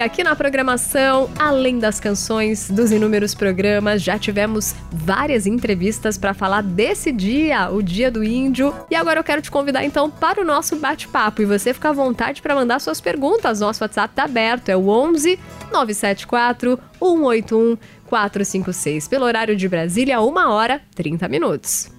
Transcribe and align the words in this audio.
Aqui 0.00 0.24
na 0.24 0.34
programação, 0.34 1.28
além 1.38 1.78
das 1.78 2.00
canções 2.00 2.70
dos 2.70 2.90
inúmeros 2.90 3.34
programas, 3.34 4.02
já 4.02 4.18
tivemos 4.18 4.74
várias 4.90 5.46
entrevistas 5.46 6.16
para 6.16 6.32
falar 6.32 6.62
desse 6.62 7.12
dia, 7.12 7.68
o 7.70 7.82
Dia 7.82 8.10
do 8.10 8.24
Índio. 8.24 8.74
E 8.90 8.94
agora 8.94 9.20
eu 9.20 9.24
quero 9.24 9.42
te 9.42 9.50
convidar 9.50 9.84
então 9.84 10.10
para 10.10 10.40
o 10.40 10.44
nosso 10.44 10.76
bate-papo 10.76 11.42
e 11.42 11.44
você 11.44 11.74
fica 11.74 11.90
à 11.90 11.92
vontade 11.92 12.40
para 12.40 12.54
mandar 12.54 12.80
suas 12.80 12.98
perguntas. 12.98 13.60
Nosso 13.60 13.84
WhatsApp 13.84 14.12
está 14.12 14.24
aberto, 14.24 14.70
é 14.70 14.76
o 14.76 14.88
11 14.88 15.38
974 15.70 16.78
181 16.98 17.76
456. 18.06 19.06
Pelo 19.06 19.26
horário 19.26 19.54
de 19.54 19.68
Brasília, 19.68 20.18
1 20.18 20.34
hora 20.48 20.80
30 20.94 21.28
minutos. 21.28 21.92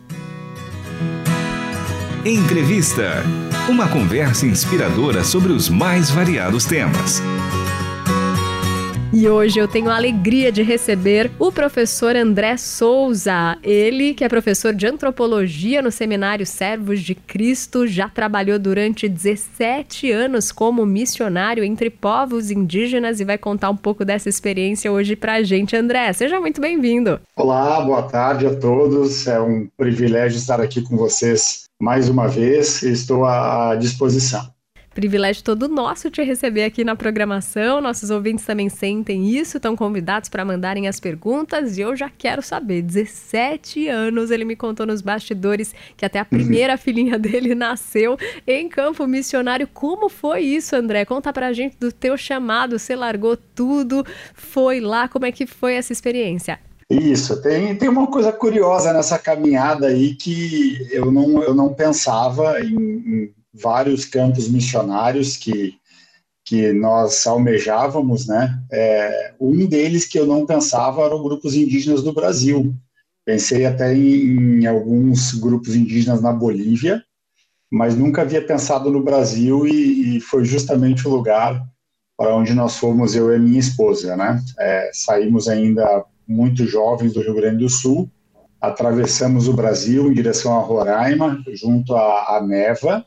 Entrevista. 2.25 3.23
Uma 3.69 3.87
conversa 3.87 4.47
inspiradora 4.47 5.23
sobre 5.23 5.51
os 5.51 5.69
mais 5.69 6.09
variados 6.09 6.65
temas. 6.65 7.21
E 9.13 9.27
hoje 9.27 9.59
eu 9.59 9.67
tenho 9.67 9.89
a 9.89 9.97
alegria 9.97 10.53
de 10.53 10.63
receber 10.63 11.29
o 11.37 11.51
professor 11.51 12.15
André 12.15 12.55
Souza. 12.55 13.57
Ele, 13.61 14.13
que 14.13 14.23
é 14.23 14.29
professor 14.29 14.73
de 14.73 14.87
antropologia 14.87 15.81
no 15.81 15.91
Seminário 15.91 16.45
Servos 16.45 17.01
de 17.01 17.13
Cristo, 17.13 17.85
já 17.85 18.07
trabalhou 18.07 18.57
durante 18.57 19.09
17 19.09 20.09
anos 20.09 20.49
como 20.49 20.85
missionário 20.85 21.61
entre 21.61 21.89
povos 21.89 22.49
indígenas 22.51 23.19
e 23.19 23.25
vai 23.25 23.37
contar 23.37 23.69
um 23.69 23.75
pouco 23.75 24.05
dessa 24.05 24.29
experiência 24.29 24.89
hoje 24.89 25.13
pra 25.17 25.43
gente. 25.43 25.75
André, 25.75 26.13
seja 26.13 26.39
muito 26.39 26.61
bem-vindo. 26.61 27.19
Olá, 27.35 27.81
boa 27.81 28.03
tarde 28.03 28.47
a 28.47 28.55
todos. 28.55 29.27
É 29.27 29.41
um 29.41 29.67
privilégio 29.75 30.37
estar 30.37 30.61
aqui 30.61 30.81
com 30.81 30.95
vocês 30.95 31.65
mais 31.81 32.07
uma 32.07 32.29
vez. 32.29 32.81
Estou 32.81 33.25
à 33.25 33.75
disposição. 33.75 34.49
Privilégio 34.93 35.41
todo 35.41 35.69
nosso 35.69 36.11
te 36.11 36.21
receber 36.21 36.65
aqui 36.65 36.83
na 36.83 36.97
programação. 36.97 37.79
Nossos 37.79 38.09
ouvintes 38.09 38.45
também 38.45 38.67
sentem 38.67 39.29
isso, 39.29 39.55
estão 39.55 39.73
convidados 39.73 40.27
para 40.27 40.43
mandarem 40.43 40.85
as 40.85 40.99
perguntas 40.99 41.77
e 41.77 41.81
eu 41.81 41.95
já 41.95 42.09
quero 42.09 42.41
saber. 42.41 42.81
17 42.81 43.87
anos 43.87 44.31
ele 44.31 44.43
me 44.43 44.53
contou 44.53 44.85
nos 44.85 45.01
bastidores 45.01 45.73
que 45.95 46.03
até 46.03 46.19
a 46.19 46.25
primeira 46.25 46.75
filhinha 46.77 47.17
dele 47.17 47.55
nasceu 47.55 48.17
em 48.45 48.67
campo 48.67 49.07
missionário. 49.07 49.65
Como 49.65 50.09
foi 50.09 50.41
isso, 50.41 50.75
André? 50.75 51.05
Conta 51.05 51.31
pra 51.31 51.53
gente 51.53 51.77
do 51.79 51.89
teu 51.89 52.17
chamado. 52.17 52.77
Você 52.77 52.93
largou 52.93 53.37
tudo, 53.37 54.05
foi 54.33 54.81
lá, 54.81 55.07
como 55.07 55.25
é 55.25 55.31
que 55.31 55.47
foi 55.47 55.75
essa 55.75 55.93
experiência? 55.93 56.59
Isso, 56.89 57.41
tem, 57.41 57.77
tem 57.77 57.87
uma 57.87 58.07
coisa 58.07 58.33
curiosa 58.33 58.91
nessa 58.91 59.17
caminhada 59.17 59.87
aí 59.87 60.15
que 60.15 60.85
eu 60.91 61.09
não, 61.09 61.41
eu 61.41 61.55
não 61.55 61.73
pensava 61.73 62.59
em, 62.59 62.75
em 62.75 63.33
vários 63.53 64.05
campos 64.05 64.47
missionários 64.47 65.37
que, 65.37 65.73
que 66.45 66.71
nós 66.71 67.25
almejávamos, 67.27 68.27
né? 68.27 68.61
É, 68.71 69.33
um 69.39 69.65
deles 69.65 70.05
que 70.05 70.17
eu 70.17 70.25
não 70.25 70.45
pensava 70.45 71.03
eram 71.03 71.23
grupos 71.23 71.55
indígenas 71.55 72.01
do 72.01 72.13
Brasil. 72.13 72.73
Pensei 73.25 73.65
até 73.65 73.93
em, 73.93 74.61
em 74.61 74.65
alguns 74.65 75.33
grupos 75.33 75.75
indígenas 75.75 76.21
na 76.21 76.31
Bolívia, 76.31 77.03
mas 77.71 77.95
nunca 77.95 78.23
havia 78.23 78.45
pensado 78.45 78.89
no 78.91 79.03
Brasil 79.03 79.67
e, 79.67 80.17
e, 80.17 80.19
foi 80.19 80.43
justamente 80.43 81.07
o 81.07 81.11
lugar 81.11 81.63
para 82.17 82.35
onde 82.35 82.53
nós 82.53 82.77
fomos, 82.77 83.15
eu 83.15 83.33
e 83.33 83.39
minha 83.39 83.59
esposa, 83.59 84.15
né? 84.15 84.41
É, 84.59 84.91
saímos 84.93 85.47
ainda 85.47 86.03
muito 86.27 86.65
jovens 86.65 87.13
do 87.13 87.21
Rio 87.21 87.35
Grande 87.35 87.63
do 87.63 87.69
Sul, 87.69 88.09
atravessamos 88.59 89.47
o 89.47 89.53
Brasil 89.53 90.09
em 90.09 90.13
direção 90.13 90.57
a 90.57 90.61
Roraima, 90.61 91.41
junto 91.53 91.95
à, 91.95 92.37
à 92.37 92.45
Neva, 92.45 93.05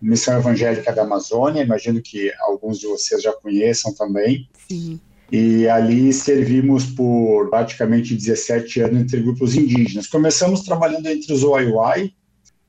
Missão 0.00 0.36
Evangélica 0.38 0.92
da 0.92 1.02
Amazônia, 1.02 1.62
imagino 1.62 2.00
que 2.02 2.32
alguns 2.40 2.78
de 2.78 2.86
vocês 2.86 3.22
já 3.22 3.32
conheçam 3.32 3.94
também. 3.94 4.48
Sim. 4.68 5.00
E 5.32 5.68
ali 5.68 6.12
servimos 6.12 6.84
por 6.84 7.48
praticamente 7.48 8.14
17 8.14 8.80
anos 8.80 9.00
entre 9.00 9.20
grupos 9.22 9.54
indígenas. 9.56 10.06
Começamos 10.06 10.62
trabalhando 10.62 11.06
entre 11.06 11.32
os 11.32 11.42
Waiwai, 11.42 12.12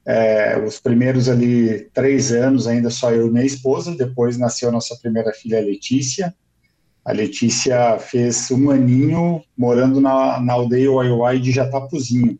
é, 0.05 0.57
os 0.65 0.79
primeiros 0.79 1.27
ali 1.27 1.89
três 1.93 2.31
anos 2.31 2.67
ainda 2.67 2.89
só 2.89 3.11
eu 3.11 3.27
e 3.27 3.31
minha 3.31 3.45
esposa, 3.45 3.95
depois 3.95 4.37
nasceu 4.37 4.71
nossa 4.71 4.95
primeira 4.95 5.33
filha 5.33 5.59
Letícia. 5.59 6.33
A 7.03 7.11
Letícia 7.11 7.99
fez 7.99 8.49
um 8.49 8.69
aninho 8.69 9.43
morando 9.57 9.99
na, 9.99 10.39
na 10.39 10.53
aldeia 10.53 10.91
Waiwai 10.91 11.39
de 11.39 11.51
Jatapuzinho. 11.51 12.39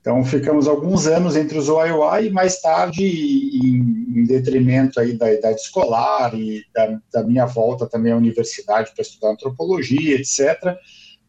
Então, 0.00 0.24
ficamos 0.24 0.66
alguns 0.66 1.06
anos 1.06 1.36
entre 1.36 1.58
os 1.58 1.68
OIOI 1.68 2.26
e 2.26 2.30
mais 2.30 2.60
tarde, 2.60 3.04
em, 3.04 4.20
em 4.20 4.24
detrimento 4.24 4.98
aí 4.98 5.12
da 5.12 5.30
idade 5.30 5.60
escolar 5.60 6.34
e 6.34 6.64
da, 6.74 6.98
da, 7.12 7.22
minha 7.22 7.44
volta 7.44 7.86
também 7.86 8.12
à 8.12 8.16
universidade 8.16 8.92
para 8.94 9.02
estudar 9.02 9.32
antropologia, 9.32 10.16
etc., 10.16 10.74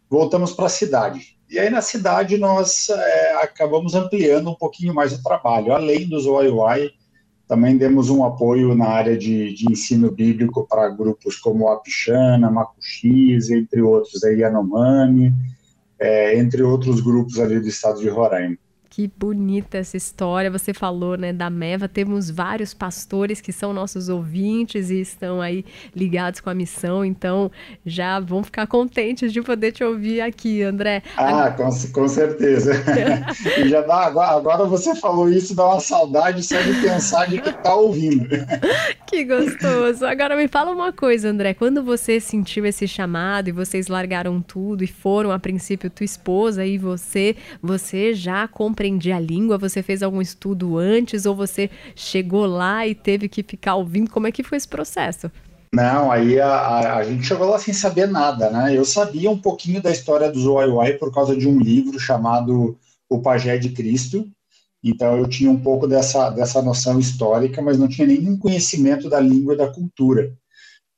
voltamos 0.10 0.54
para 0.54 0.68
a 0.68 0.70
cidade. 0.70 1.38
E 1.50 1.60
aí, 1.60 1.70
na 1.70 1.81
cidade, 1.81 2.38
nós 2.38 2.88
é, 2.90 3.34
acabamos 3.44 3.94
ampliando 3.94 4.50
um 4.50 4.56
pouquinho 4.56 4.94
mais 4.94 5.12
o 5.12 5.22
trabalho. 5.22 5.74
Além 5.74 6.08
dos 6.08 6.26
OIOI, 6.26 6.92
também 7.52 7.76
demos 7.76 8.10
um 8.10 8.24
apoio 8.24 8.74
na 8.74 8.88
área 8.88 9.18
de, 9.18 9.54
de 9.54 9.70
ensino 9.70 10.10
bíblico 10.10 10.66
para 10.66 10.88
grupos 10.88 11.36
como 11.36 11.68
a 11.68 11.81
Pichana, 11.81 12.50
Macuxis, 12.50 13.50
entre 13.50 13.81
outros, 13.81 14.24
aí 14.24 14.40
Yanomami, 14.40 15.34
é, 16.00 16.40
entre 16.40 16.64
outros 16.64 17.02
grupos 17.02 17.38
ali 17.38 17.60
do 17.60 17.68
estado 17.68 18.00
de 18.00 18.08
Roraima. 18.08 18.58
Que 18.94 19.09
bonita 19.18 19.78
essa 19.78 19.96
história. 19.96 20.52
Você 20.52 20.74
falou, 20.74 21.16
né, 21.16 21.31
da 21.31 21.50
Meva. 21.50 21.88
Temos 21.88 22.29
vários 22.29 22.74
pastores 22.74 23.40
que 23.40 23.53
são 23.53 23.72
nossos 23.72 24.09
ouvintes 24.09 24.90
e 24.90 25.00
estão 25.00 25.40
aí 25.40 25.63
ligados 25.96 26.41
com 26.41 26.50
a 26.50 26.53
missão. 26.53 27.06
Então, 27.06 27.50
já 27.85 28.19
vão 28.19 28.44
ficar 28.44 28.68
contentes 28.68 29.31
de 29.31 29.41
poder 29.41 29.72
te 29.72 29.81
ouvir 29.81 30.19
aqui, 30.19 30.62
André. 30.62 31.03
Ah, 31.16 31.51
com, 31.51 31.69
com 31.94 32.07
certeza. 32.09 32.74
e 33.63 33.69
já 33.69 33.80
dá, 33.80 34.07
agora, 34.07 34.31
agora, 34.31 34.66
você 34.66 34.94
falou 34.94 35.30
isso, 35.30 35.56
dá 35.56 35.68
uma 35.68 35.80
saudade 35.80 36.44
só 36.44 36.59
de 36.59 36.74
pensar 36.81 37.30
de 37.30 37.40
que 37.40 37.53
tá 37.63 37.74
ouvindo. 37.74 38.28
que 39.07 39.24
gostoso. 39.24 40.06
Agora 40.06 40.35
me 40.35 40.50
fala 40.50 40.69
uma 40.69 40.91
coisa, 40.91 41.30
André. 41.30 41.53
Quando 41.53 41.81
você 41.81 42.19
sentiu 42.19 42.66
esse 42.66 42.85
chamado 42.90 43.47
e 43.47 43.53
vocês 43.53 43.88
largaram 43.88 44.41
tudo 44.41 44.84
e 44.84 44.88
foram, 44.88 45.31
a 45.31 45.40
princípio, 45.40 45.90
tua 45.90 46.03
esposa 46.03 46.66
e 46.66 46.78
você, 46.78 47.38
você 47.63 48.13
já 48.13 48.50
compreendeu 48.50 48.81
aprender 48.81 49.12
a 49.12 49.19
língua? 49.19 49.59
Você 49.59 49.84
fez 49.84 50.02
algum 50.02 50.22
estudo 50.22 50.78
antes 50.78 51.28
ou 51.28 51.36
você 51.36 51.69
chegou 51.96 52.47
lá 52.47 52.88
e 52.88 52.96
teve 52.96 53.30
que 53.30 53.44
ficar 53.44 53.75
ouvindo? 53.75 54.09
Como 54.09 54.25
é 54.25 54.31
que 54.31 54.44
foi 54.44 54.58
esse 54.58 54.68
processo? 54.68 55.31
Não, 55.72 56.12
aí 56.12 56.40
a, 56.40 56.47
a, 56.47 56.97
a, 56.97 57.03
gente 57.03 57.24
chegou 57.24 57.47
lá 57.47 57.59
sem 57.59 57.74
saber 57.74 58.08
nada, 58.08 58.50
né? 58.50 58.75
Eu 58.75 58.84
sabia 58.84 59.30
um 59.30 59.38
pouquinho 59.38 59.81
da 59.81 59.92
história 59.92 60.30
dos 60.30 60.46
Oioi 60.46 60.94
por 60.94 61.14
causa 61.14 61.38
de 61.38 61.47
um 61.47 61.59
livro 61.59 61.97
chamado 62.00 62.75
O 63.08 63.22
Pajé 63.22 63.58
de 63.58 63.69
Cristo. 63.69 64.28
Então 64.84 65.16
eu 65.16 65.30
tinha 65.30 65.50
um 65.50 65.59
pouco 65.59 65.88
dessa, 65.88 66.31
dessa 66.31 66.62
noção 66.62 67.00
histórica, 67.00 67.62
mas 67.62 67.78
não 67.78 67.88
tinha 67.88 68.08
nenhum 68.08 68.36
conhecimento 68.36 69.08
da 69.08 69.19
língua 69.19 69.53
e 69.53 69.58
da 69.58 69.72
cultura. 69.72 70.34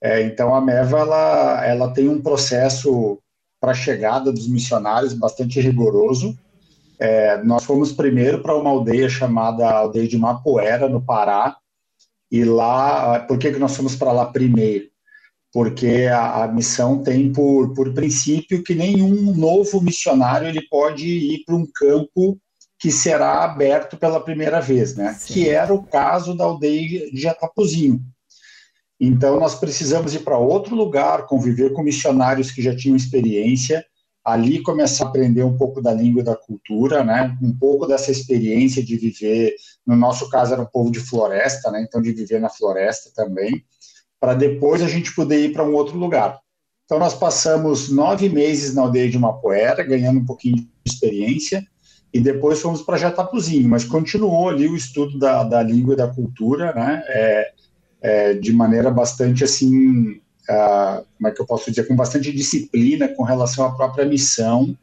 É, 0.01 0.23
então 0.23 0.55
a 0.55 0.61
MEVA 0.61 0.99
ela, 0.99 1.65
ela 1.65 1.93
tem 1.93 2.07
um 2.07 2.21
processo 2.21 3.19
para 3.61 3.71
a 3.71 3.75
chegada 3.75 4.31
dos 4.31 4.47
missionários 4.47 5.13
bastante 5.13 5.59
rigoroso. 5.59 6.37
É, 6.99 7.43
nós 7.43 7.63
fomos 7.63 7.91
primeiro 7.91 8.41
para 8.41 8.55
uma 8.55 8.69
aldeia 8.69 9.09
chamada 9.09 9.69
Aldeia 9.69 10.07
de 10.07 10.17
Mapoera, 10.17 10.87
no 10.87 11.01
Pará, 11.01 11.57
e 12.31 12.43
lá, 12.43 13.19
por 13.21 13.37
que, 13.37 13.51
que 13.51 13.59
nós 13.59 13.75
fomos 13.75 13.95
para 13.95 14.11
lá 14.11 14.25
primeiro? 14.25 14.85
Porque 15.51 16.07
a, 16.11 16.43
a, 16.43 16.47
missão 16.47 17.03
tem 17.03 17.31
por, 17.31 17.73
por 17.75 17.93
princípio 17.93 18.63
que 18.63 18.73
nenhum 18.73 19.35
novo 19.35 19.79
missionário 19.79 20.47
ele 20.47 20.61
pode 20.67 21.07
ir 21.07 21.43
para 21.45 21.55
um 21.55 21.65
campo 21.65 22.39
que 22.79 22.91
será 22.91 23.43
aberto 23.43 23.97
pela 23.97 24.19
primeira 24.19 24.59
vez, 24.59 24.95
né? 24.95 25.13
Sim. 25.13 25.33
Que 25.33 25.49
era 25.49 25.73
o 25.73 25.83
caso 25.83 26.35
da 26.35 26.43
aldeia 26.43 27.11
de 27.11 27.21
Jatapuzinho. 27.21 28.01
Então, 28.99 29.39
nós 29.39 29.55
precisamos 29.55 30.15
ir 30.15 30.19
para 30.19 30.37
outro 30.37 30.75
lugar, 30.75 31.27
conviver 31.27 31.71
com 31.73 31.83
missionários 31.83 32.51
que 32.51 32.61
já 32.61 32.75
tinham 32.75 32.95
experiência, 32.95 33.85
ali 34.23 34.61
começar 34.61 35.05
a 35.05 35.07
aprender 35.09 35.43
um 35.43 35.57
pouco 35.57 35.81
da 35.81 35.91
língua 35.91 36.21
e 36.21 36.23
da 36.25 36.35
cultura, 36.35 37.03
né? 37.03 37.37
Um 37.41 37.53
pouco 37.53 37.85
dessa 37.85 38.11
experiência 38.11 38.81
de 38.81 38.95
viver, 38.95 39.55
no 39.85 39.95
nosso 39.95 40.29
caso 40.29 40.53
era 40.53 40.61
um 40.61 40.67
povo 40.67 40.89
de 40.89 40.99
floresta, 40.99 41.69
né? 41.69 41.81
Então 41.81 42.01
de 42.01 42.13
viver 42.13 42.39
na 42.39 42.49
floresta 42.49 43.11
também, 43.13 43.63
para 44.19 44.33
depois 44.33 44.81
a 44.81 44.87
gente 44.87 45.13
poder 45.13 45.43
ir 45.43 45.51
para 45.51 45.65
um 45.65 45.73
outro 45.73 45.97
lugar. 45.97 46.39
Então 46.85 46.97
nós 46.99 47.13
passamos 47.13 47.89
nove 47.89 48.29
meses 48.29 48.73
na 48.73 48.83
aldeia 48.83 49.09
de 49.09 49.19
Mapoera, 49.19 49.83
ganhando 49.83 50.19
um 50.19 50.25
pouquinho 50.25 50.55
de 50.55 50.69
experiência, 50.85 51.65
e 52.13 52.21
depois 52.21 52.61
fomos 52.61 52.81
para 52.81 52.97
Jatapuzinho, 52.97 53.67
mas 53.67 53.83
continuou 53.83 54.47
ali 54.47 54.67
o 54.67 54.75
estudo 54.75 55.17
da, 55.17 55.43
da 55.43 55.63
língua 55.63 55.95
e 55.95 55.97
da 55.97 56.07
cultura, 56.07 56.73
né? 56.73 57.03
É, 57.07 57.51
é, 58.01 58.33
de 58.33 58.53
maneira 58.53 58.91
bastante 58.91 59.43
assim 59.43 60.21
como 60.47 61.27
é 61.27 61.31
que 61.31 61.41
eu 61.41 61.45
posso 61.45 61.69
dizer, 61.69 61.87
com 61.87 61.95
bastante 61.95 62.31
disciplina 62.31 63.07
com 63.07 63.23
relação 63.23 63.65
à 63.65 63.75
própria 63.75 64.05
missão 64.05 64.77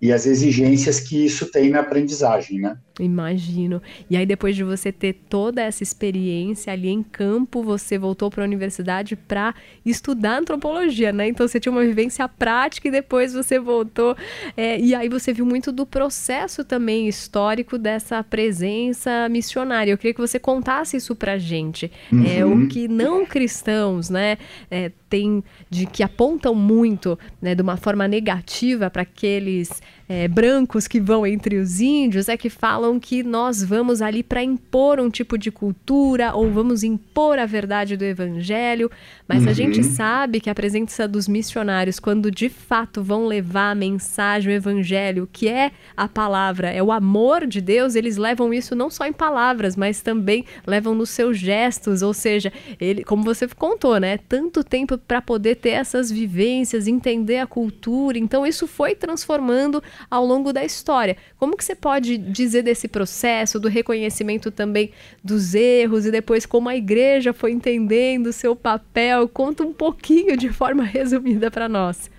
e 0.00 0.12
as 0.12 0.26
exigências 0.26 1.00
que 1.00 1.24
isso 1.24 1.50
tem 1.50 1.70
na 1.70 1.80
aprendizagem, 1.80 2.60
né? 2.60 2.78
Imagino. 2.98 3.82
E 4.08 4.16
aí, 4.16 4.24
depois 4.24 4.56
de 4.56 4.64
você 4.64 4.90
ter 4.90 5.12
toda 5.28 5.62
essa 5.62 5.82
experiência 5.82 6.72
ali 6.72 6.88
em 6.88 7.02
campo, 7.02 7.62
você 7.62 7.98
voltou 7.98 8.30
para 8.30 8.42
a 8.42 8.46
universidade 8.46 9.14
para 9.14 9.54
estudar 9.84 10.38
antropologia, 10.38 11.12
né? 11.12 11.28
Então, 11.28 11.46
você 11.46 11.60
tinha 11.60 11.72
uma 11.72 11.84
vivência 11.84 12.26
prática 12.28 12.88
e 12.88 12.90
depois 12.90 13.34
você 13.34 13.58
voltou. 13.58 14.16
É, 14.56 14.80
e 14.80 14.94
aí, 14.94 15.08
você 15.08 15.32
viu 15.32 15.44
muito 15.44 15.70
do 15.70 15.84
processo 15.84 16.64
também 16.64 17.06
histórico 17.06 17.76
dessa 17.76 18.22
presença 18.24 19.28
missionária. 19.28 19.90
Eu 19.90 19.98
queria 19.98 20.14
que 20.14 20.20
você 20.20 20.38
contasse 20.38 20.96
isso 20.96 21.14
para 21.14 21.36
gente. 21.36 21.90
Uhum. 22.10 22.24
É, 22.26 22.44
o 22.44 22.48
uhum. 22.48 22.68
que 22.68 22.88
não 22.88 23.26
cristãos, 23.26 24.08
né? 24.08 24.38
É, 24.70 24.90
tem 25.08 25.42
de 25.70 25.86
que 25.86 26.02
apontam 26.02 26.54
muito 26.54 27.18
né, 27.40 27.54
de 27.54 27.62
uma 27.62 27.76
forma 27.76 28.08
negativa 28.08 28.90
para 28.90 29.02
aqueles 29.02 29.70
é, 30.08 30.28
brancos 30.28 30.86
que 30.86 31.00
vão 31.00 31.26
entre 31.26 31.56
os 31.56 31.80
índios 31.80 32.28
é 32.28 32.36
que 32.36 32.48
falam 32.48 33.00
que 33.00 33.22
nós 33.22 33.62
vamos 33.62 34.00
ali 34.00 34.22
para 34.22 34.42
impor 34.42 35.00
um 35.00 35.10
tipo 35.10 35.36
de 35.36 35.50
cultura 35.50 36.32
ou 36.34 36.50
vamos 36.50 36.84
impor 36.84 37.38
a 37.38 37.46
verdade 37.46 37.96
do 37.96 38.04
evangelho, 38.04 38.90
mas 39.26 39.42
uhum. 39.42 39.50
a 39.50 39.52
gente 39.52 39.82
sabe 39.82 40.40
que 40.40 40.48
a 40.48 40.54
presença 40.54 41.08
dos 41.08 41.26
missionários, 41.26 41.98
quando 41.98 42.30
de 42.30 42.48
fato 42.48 43.02
vão 43.02 43.26
levar 43.26 43.72
a 43.72 43.74
mensagem, 43.74 44.52
o 44.52 44.54
evangelho, 44.54 45.28
que 45.32 45.48
é 45.48 45.72
a 45.96 46.06
palavra, 46.06 46.70
é 46.70 46.82
o 46.82 46.92
amor 46.92 47.46
de 47.46 47.60
Deus, 47.60 47.96
eles 47.96 48.16
levam 48.16 48.54
isso 48.54 48.76
não 48.76 48.88
só 48.88 49.06
em 49.06 49.12
palavras, 49.12 49.74
mas 49.74 50.00
também 50.00 50.44
levam 50.64 50.94
nos 50.94 51.10
seus 51.10 51.36
gestos, 51.36 52.02
ou 52.02 52.14
seja, 52.14 52.52
ele, 52.80 53.02
como 53.02 53.24
você 53.24 53.48
contou, 53.48 53.98
né, 53.98 54.18
tanto 54.28 54.62
tempo 54.62 54.96
para 54.98 55.20
poder 55.20 55.56
ter 55.56 55.70
essas 55.70 56.10
vivências, 56.10 56.86
entender 56.86 57.38
a 57.38 57.46
cultura, 57.46 58.18
então 58.18 58.46
isso 58.46 58.66
foi 58.66 58.94
transformando 58.94 59.82
ao 60.10 60.24
longo 60.24 60.52
da 60.52 60.64
história. 60.64 61.16
Como 61.38 61.56
que 61.56 61.64
você 61.64 61.74
pode 61.74 62.18
dizer 62.18 62.62
desse 62.62 62.88
processo, 62.88 63.60
do 63.60 63.68
reconhecimento 63.68 64.50
também 64.50 64.90
dos 65.22 65.54
erros 65.54 66.06
e 66.06 66.10
depois 66.10 66.46
como 66.46 66.68
a 66.68 66.76
igreja 66.76 67.32
foi 67.32 67.52
entendendo 67.52 68.28
o 68.28 68.32
seu 68.32 68.54
papel? 68.54 69.28
Conta 69.28 69.62
um 69.62 69.72
pouquinho 69.72 70.36
de 70.36 70.48
forma 70.48 70.82
resumida 70.84 71.50
para 71.50 71.68
nós. 71.68 72.10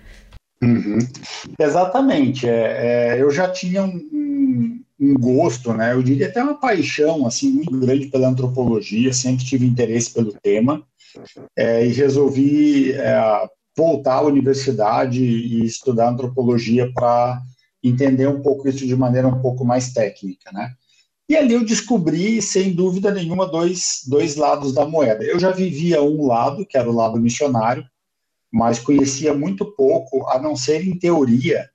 Uhum. 0.62 0.98
Exatamente. 1.58 2.48
É, 2.48 3.16
é, 3.16 3.22
eu 3.22 3.30
já 3.30 3.48
tinha 3.48 3.84
um, 3.84 4.80
um, 5.00 5.14
gosto, 5.14 5.72
né? 5.72 5.92
Eu 5.92 6.02
diria 6.02 6.26
até 6.26 6.42
uma 6.42 6.58
paixão 6.58 7.26
assim 7.26 7.50
muito 7.50 7.78
grande 7.78 8.06
pela 8.06 8.28
antropologia. 8.28 9.12
Sempre 9.12 9.44
tive 9.44 9.66
interesse 9.66 10.12
pelo 10.12 10.32
tema 10.42 10.82
é, 11.56 11.86
e 11.86 11.92
resolvi 11.92 12.92
é, 12.92 13.48
voltar 13.76 14.16
à 14.16 14.22
universidade 14.22 15.22
e 15.22 15.64
estudar 15.64 16.10
antropologia 16.10 16.90
para 16.92 17.40
entender 17.82 18.28
um 18.28 18.42
pouco 18.42 18.68
isso 18.68 18.86
de 18.86 18.96
maneira 18.96 19.28
um 19.28 19.40
pouco 19.40 19.64
mais 19.64 19.92
técnica, 19.92 20.50
né? 20.52 20.74
E 21.28 21.36
ali 21.36 21.52
eu 21.52 21.64
descobri, 21.64 22.40
sem 22.40 22.72
dúvida 22.72 23.12
nenhuma, 23.12 23.46
dois, 23.46 24.02
dois 24.06 24.34
lados 24.34 24.72
da 24.72 24.86
moeda. 24.86 25.22
Eu 25.22 25.38
já 25.38 25.50
vivia 25.50 26.02
um 26.02 26.26
lado, 26.26 26.64
que 26.64 26.78
era 26.78 26.88
o 26.88 26.94
lado 26.94 27.20
missionário, 27.20 27.84
mas 28.50 28.78
conhecia 28.78 29.34
muito 29.34 29.66
pouco, 29.76 30.26
a 30.28 30.38
não 30.38 30.56
ser 30.56 30.86
em 30.86 30.98
teoria, 30.98 31.68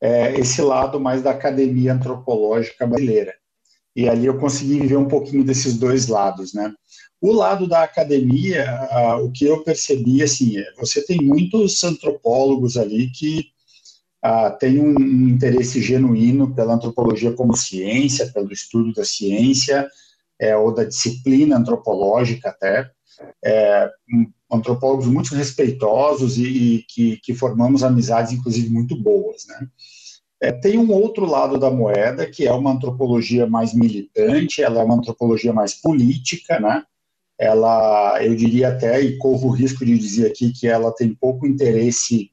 é, 0.00 0.38
esse 0.38 0.62
lado 0.62 1.00
mais 1.00 1.22
da 1.22 1.32
academia 1.32 1.92
antropológica 1.92 2.86
brasileira. 2.86 3.34
E 3.96 4.08
ali 4.08 4.26
eu 4.26 4.38
consegui 4.38 4.78
viver 4.78 4.96
um 4.96 5.08
pouquinho 5.08 5.42
desses 5.42 5.76
dois 5.76 6.06
lados, 6.06 6.54
né? 6.54 6.72
O 7.20 7.32
lado 7.32 7.66
da 7.66 7.82
academia, 7.82 8.64
o 9.22 9.30
que 9.30 9.44
eu 9.44 9.62
percebi, 9.62 10.22
assim, 10.22 10.56
é, 10.56 10.72
você 10.78 11.04
tem 11.04 11.18
muitos 11.18 11.82
antropólogos 11.84 12.76
ali 12.76 13.10
que 13.10 13.50
uh, 14.24 14.56
tem 14.58 14.80
um, 14.80 15.28
interesse 15.28 15.80
genuíno 15.80 16.54
pela 16.54 16.74
antropologia 16.74 17.32
como 17.32 17.56
ciência, 17.56 18.30
pelo 18.32 18.52
estudo 18.52 18.92
da 18.92 19.04
ciência, 19.04 19.88
é, 20.38 20.56
ou 20.56 20.72
da 20.72 20.84
disciplina 20.84 21.56
antropológica 21.56 22.48
até, 22.48 22.90
é, 23.44 23.90
antropólogos 24.50 25.06
muito 25.06 25.34
respeitosos 25.34 26.38
e, 26.38 26.44
e 26.44 26.82
que, 26.88 27.18
que, 27.18 27.34
formamos 27.34 27.82
amizades, 27.82 28.32
inclusive, 28.32 28.70
muito 28.70 28.96
boas, 28.96 29.46
né? 29.46 29.68
É, 30.42 30.50
tem 30.50 30.78
um 30.78 30.90
outro 30.90 31.26
lado 31.26 31.58
da 31.58 31.70
moeda, 31.70 32.26
que 32.26 32.46
é 32.46 32.52
uma 32.52 32.72
antropologia 32.72 33.46
mais 33.46 33.74
militante, 33.74 34.62
ela 34.62 34.80
é 34.80 34.84
uma 34.84 34.94
antropologia 34.94 35.52
mais 35.52 35.74
política, 35.74 36.58
né? 36.58 36.82
Ela, 37.38 38.24
eu 38.24 38.34
diria 38.34 38.68
até, 38.68 39.00
e 39.00 39.18
corro 39.18 39.48
o 39.48 39.52
risco 39.52 39.84
de 39.84 39.98
dizer 39.98 40.26
aqui 40.26 40.50
que 40.50 40.66
ela 40.66 40.92
tem 40.92 41.14
pouco 41.14 41.46
interesse 41.46 42.30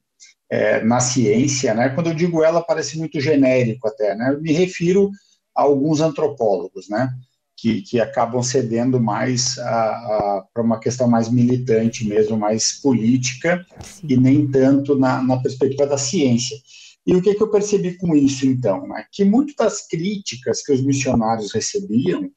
é, 0.50 0.82
na 0.82 1.00
ciência, 1.00 1.74
né? 1.74 1.90
Quando 1.90 2.08
eu 2.08 2.14
digo 2.14 2.42
ela, 2.42 2.62
parece 2.62 2.98
muito 2.98 3.20
genérico 3.20 3.86
até, 3.88 4.14
né? 4.14 4.32
Eu 4.32 4.40
me 4.40 4.52
refiro 4.52 5.10
a 5.54 5.62
alguns 5.62 6.00
antropólogos, 6.00 6.88
né? 6.88 7.10
Que, 7.56 7.82
que 7.82 8.00
acabam 8.00 8.40
cedendo 8.40 9.00
mais 9.00 9.56
para 9.56 10.62
uma 10.62 10.78
questão 10.78 11.08
mais 11.08 11.28
militante 11.28 12.06
mesmo, 12.06 12.36
mais 12.36 12.80
política, 12.80 13.66
Sim. 13.82 14.06
e 14.08 14.16
nem 14.16 14.48
tanto 14.48 14.96
na, 14.96 15.20
na 15.22 15.36
perspectiva 15.38 15.84
da 15.84 15.98
ciência. 15.98 16.56
E 17.04 17.16
o 17.16 17.22
que, 17.22 17.34
que 17.34 17.42
eu 17.42 17.50
percebi 17.50 17.96
com 17.96 18.14
isso, 18.14 18.46
então? 18.46 18.86
Né? 18.86 19.04
Que 19.10 19.24
muitas 19.24 19.56
das 19.56 19.88
críticas 19.88 20.62
que 20.62 20.72
os 20.72 20.80
missionários 20.82 21.52
recebiam 21.52 22.30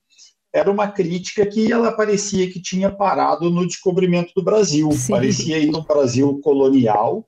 era 0.53 0.71
uma 0.71 0.87
crítica 0.87 1.45
que 1.45 1.71
ela 1.71 1.91
parecia 1.91 2.49
que 2.49 2.61
tinha 2.61 2.89
parado 2.89 3.49
no 3.49 3.65
descobrimento 3.65 4.33
do 4.35 4.43
Brasil, 4.43 4.91
Sim. 4.91 5.11
parecia 5.13 5.59
ir 5.59 5.71
no 5.71 5.83
Brasil 5.83 6.39
colonial, 6.41 7.27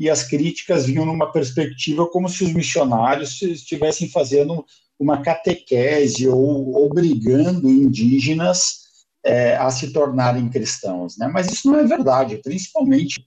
e 0.00 0.08
as 0.08 0.22
críticas 0.22 0.86
vinham 0.86 1.04
numa 1.04 1.30
perspectiva 1.30 2.06
como 2.06 2.26
se 2.26 2.42
os 2.42 2.54
missionários 2.54 3.42
estivessem 3.42 4.08
fazendo 4.08 4.64
uma 4.98 5.20
catequese 5.20 6.26
ou 6.26 6.86
obrigando 6.86 7.68
indígenas 7.68 8.80
é, 9.22 9.56
a 9.58 9.70
se 9.70 9.92
tornarem 9.92 10.48
cristãos, 10.48 11.18
né? 11.18 11.28
Mas 11.28 11.52
isso 11.52 11.70
não 11.70 11.78
é 11.78 11.84
verdade, 11.84 12.40
principalmente 12.42 13.26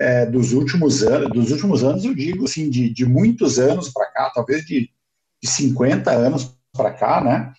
é, 0.00 0.24
dos 0.24 0.54
últimos 0.54 1.02
anos, 1.02 1.30
dos 1.30 1.50
últimos 1.50 1.84
anos 1.84 2.02
eu 2.02 2.14
digo 2.14 2.44
assim, 2.46 2.70
de, 2.70 2.88
de 2.88 3.04
muitos 3.04 3.58
anos 3.58 3.90
para 3.90 4.06
cá, 4.06 4.32
talvez 4.34 4.64
de, 4.64 4.88
de 5.42 5.50
50 5.50 6.10
anos 6.10 6.50
para 6.72 6.92
cá, 6.92 7.20
né? 7.22 7.52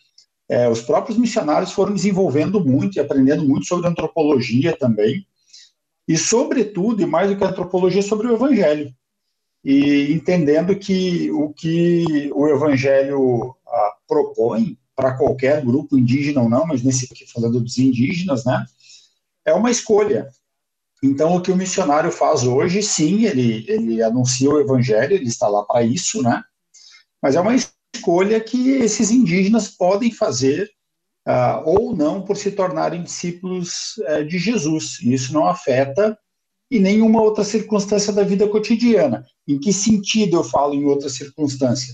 É, 0.49 0.67
os 0.67 0.81
próprios 0.81 1.19
missionários 1.19 1.73
foram 1.73 1.93
desenvolvendo 1.93 2.63
muito 2.65 2.97
e 2.97 2.99
aprendendo 2.99 3.47
muito 3.47 3.67
sobre 3.67 3.87
antropologia 3.87 4.75
também, 4.75 5.27
e, 6.07 6.17
sobretudo, 6.17 7.01
e 7.01 7.05
mais 7.05 7.29
do 7.29 7.37
que 7.37 7.43
a 7.43 7.49
antropologia, 7.49 8.01
sobre 8.01 8.27
o 8.27 8.33
Evangelho. 8.33 8.93
E 9.63 10.13
entendendo 10.13 10.75
que 10.75 11.29
o 11.31 11.49
que 11.49 12.31
o 12.33 12.47
Evangelho 12.47 13.55
ah, 13.67 13.95
propõe 14.07 14.77
para 14.95 15.17
qualquer 15.17 15.63
grupo 15.63 15.97
indígena 15.97 16.41
ou 16.41 16.49
não, 16.49 16.65
mas 16.65 16.81
nesse 16.81 17.05
aqui 17.05 17.29
falando 17.31 17.59
dos 17.59 17.77
indígenas, 17.77 18.45
né, 18.45 18.65
é 19.45 19.53
uma 19.53 19.69
escolha. 19.69 20.29
Então, 21.03 21.35
o 21.35 21.41
que 21.41 21.51
o 21.51 21.55
missionário 21.55 22.11
faz 22.11 22.43
hoje, 22.43 22.81
sim, 22.81 23.25
ele, 23.25 23.63
ele 23.67 24.01
anuncia 24.01 24.49
o 24.49 24.59
Evangelho, 24.59 25.13
ele 25.13 25.27
está 25.27 25.47
lá 25.47 25.63
para 25.63 25.83
isso, 25.83 26.23
né, 26.23 26.43
mas 27.21 27.35
é 27.35 27.41
uma 27.41 27.53
escolha 27.53 28.39
que 28.39 28.71
esses 28.71 29.11
indígenas 29.11 29.67
podem 29.67 30.11
fazer 30.11 30.71
uh, 31.27 31.61
ou 31.65 31.95
não 31.95 32.21
por 32.21 32.37
se 32.37 32.51
tornarem 32.51 33.03
discípulos 33.03 33.97
uh, 34.09 34.25
de 34.25 34.37
Jesus. 34.37 34.99
Isso 35.01 35.33
não 35.33 35.45
afeta 35.45 36.17
em 36.71 36.79
nenhuma 36.79 37.21
outra 37.21 37.43
circunstância 37.43 38.13
da 38.13 38.23
vida 38.23 38.47
cotidiana. 38.47 39.25
Em 39.47 39.59
que 39.59 39.73
sentido 39.73 40.37
eu 40.37 40.43
falo 40.43 40.73
em 40.73 40.85
outra 40.85 41.09
circunstância? 41.09 41.93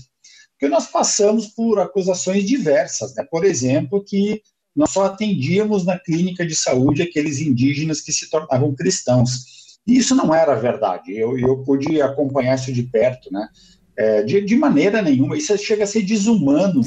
Porque 0.52 0.72
nós 0.72 0.86
passamos 0.86 1.48
por 1.48 1.80
acusações 1.80 2.44
diversas, 2.44 3.14
né? 3.14 3.26
Por 3.28 3.44
exemplo, 3.44 4.04
que 4.04 4.40
nós 4.74 4.90
só 4.90 5.06
atendíamos 5.06 5.84
na 5.84 5.98
clínica 5.98 6.46
de 6.46 6.54
saúde 6.54 7.02
aqueles 7.02 7.40
indígenas 7.40 8.00
que 8.00 8.12
se 8.12 8.30
tornavam 8.30 8.74
cristãos. 8.74 9.78
E 9.86 9.96
isso 9.96 10.14
não 10.14 10.34
era 10.34 10.54
verdade. 10.54 11.12
Eu, 11.16 11.38
eu 11.38 11.62
pude 11.62 12.00
acompanhar 12.00 12.54
isso 12.54 12.72
de 12.72 12.84
perto, 12.84 13.32
né? 13.32 13.48
É, 13.96 14.22
de, 14.22 14.40
de, 14.40 14.56
maneira 14.56 15.00
nenhuma. 15.00 15.36
Isso 15.36 15.56
chega 15.56 15.84
a 15.84 15.86
ser 15.86 16.02
desumano 16.02 16.80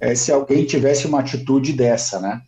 é, 0.00 0.14
se 0.14 0.32
alguém 0.32 0.64
tivesse 0.64 1.06
uma 1.06 1.20
atitude 1.20 1.72
dessa, 1.72 2.18
né? 2.18 2.42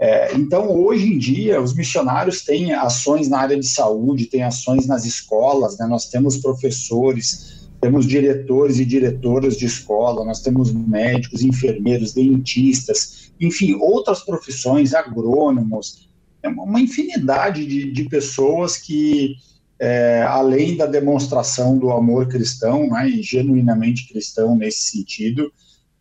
É, 0.00 0.34
então, 0.34 0.70
hoje 0.70 1.12
em 1.12 1.18
dia, 1.18 1.60
os 1.60 1.74
missionários 1.74 2.42
têm 2.42 2.72
ações 2.72 3.28
na 3.28 3.38
área 3.38 3.58
de 3.58 3.66
saúde, 3.66 4.26
têm 4.26 4.42
ações 4.42 4.86
nas 4.86 5.04
escolas, 5.04 5.76
né? 5.78 5.86
nós 5.86 6.08
temos 6.08 6.38
professores, 6.38 7.68
temos 7.82 8.06
diretores 8.06 8.78
e 8.78 8.84
diretoras 8.86 9.58
de 9.58 9.66
escola, 9.66 10.24
nós 10.24 10.40
temos 10.40 10.72
médicos, 10.72 11.42
enfermeiros, 11.42 12.14
dentistas, 12.14 13.30
enfim, 13.38 13.74
outras 13.74 14.20
profissões, 14.20 14.94
agrônomos, 14.94 16.08
é 16.42 16.48
uma 16.48 16.80
infinidade 16.80 17.66
de, 17.66 17.92
de 17.92 18.04
pessoas 18.04 18.78
que 18.78 19.34
é, 19.80 20.22
além 20.28 20.76
da 20.76 20.84
demonstração 20.84 21.78
do 21.78 21.90
amor 21.90 22.28
cristão, 22.28 22.86
né, 22.90 23.08
e 23.08 23.22
genuinamente 23.22 24.06
cristão 24.06 24.54
nesse 24.54 24.90
sentido, 24.90 25.50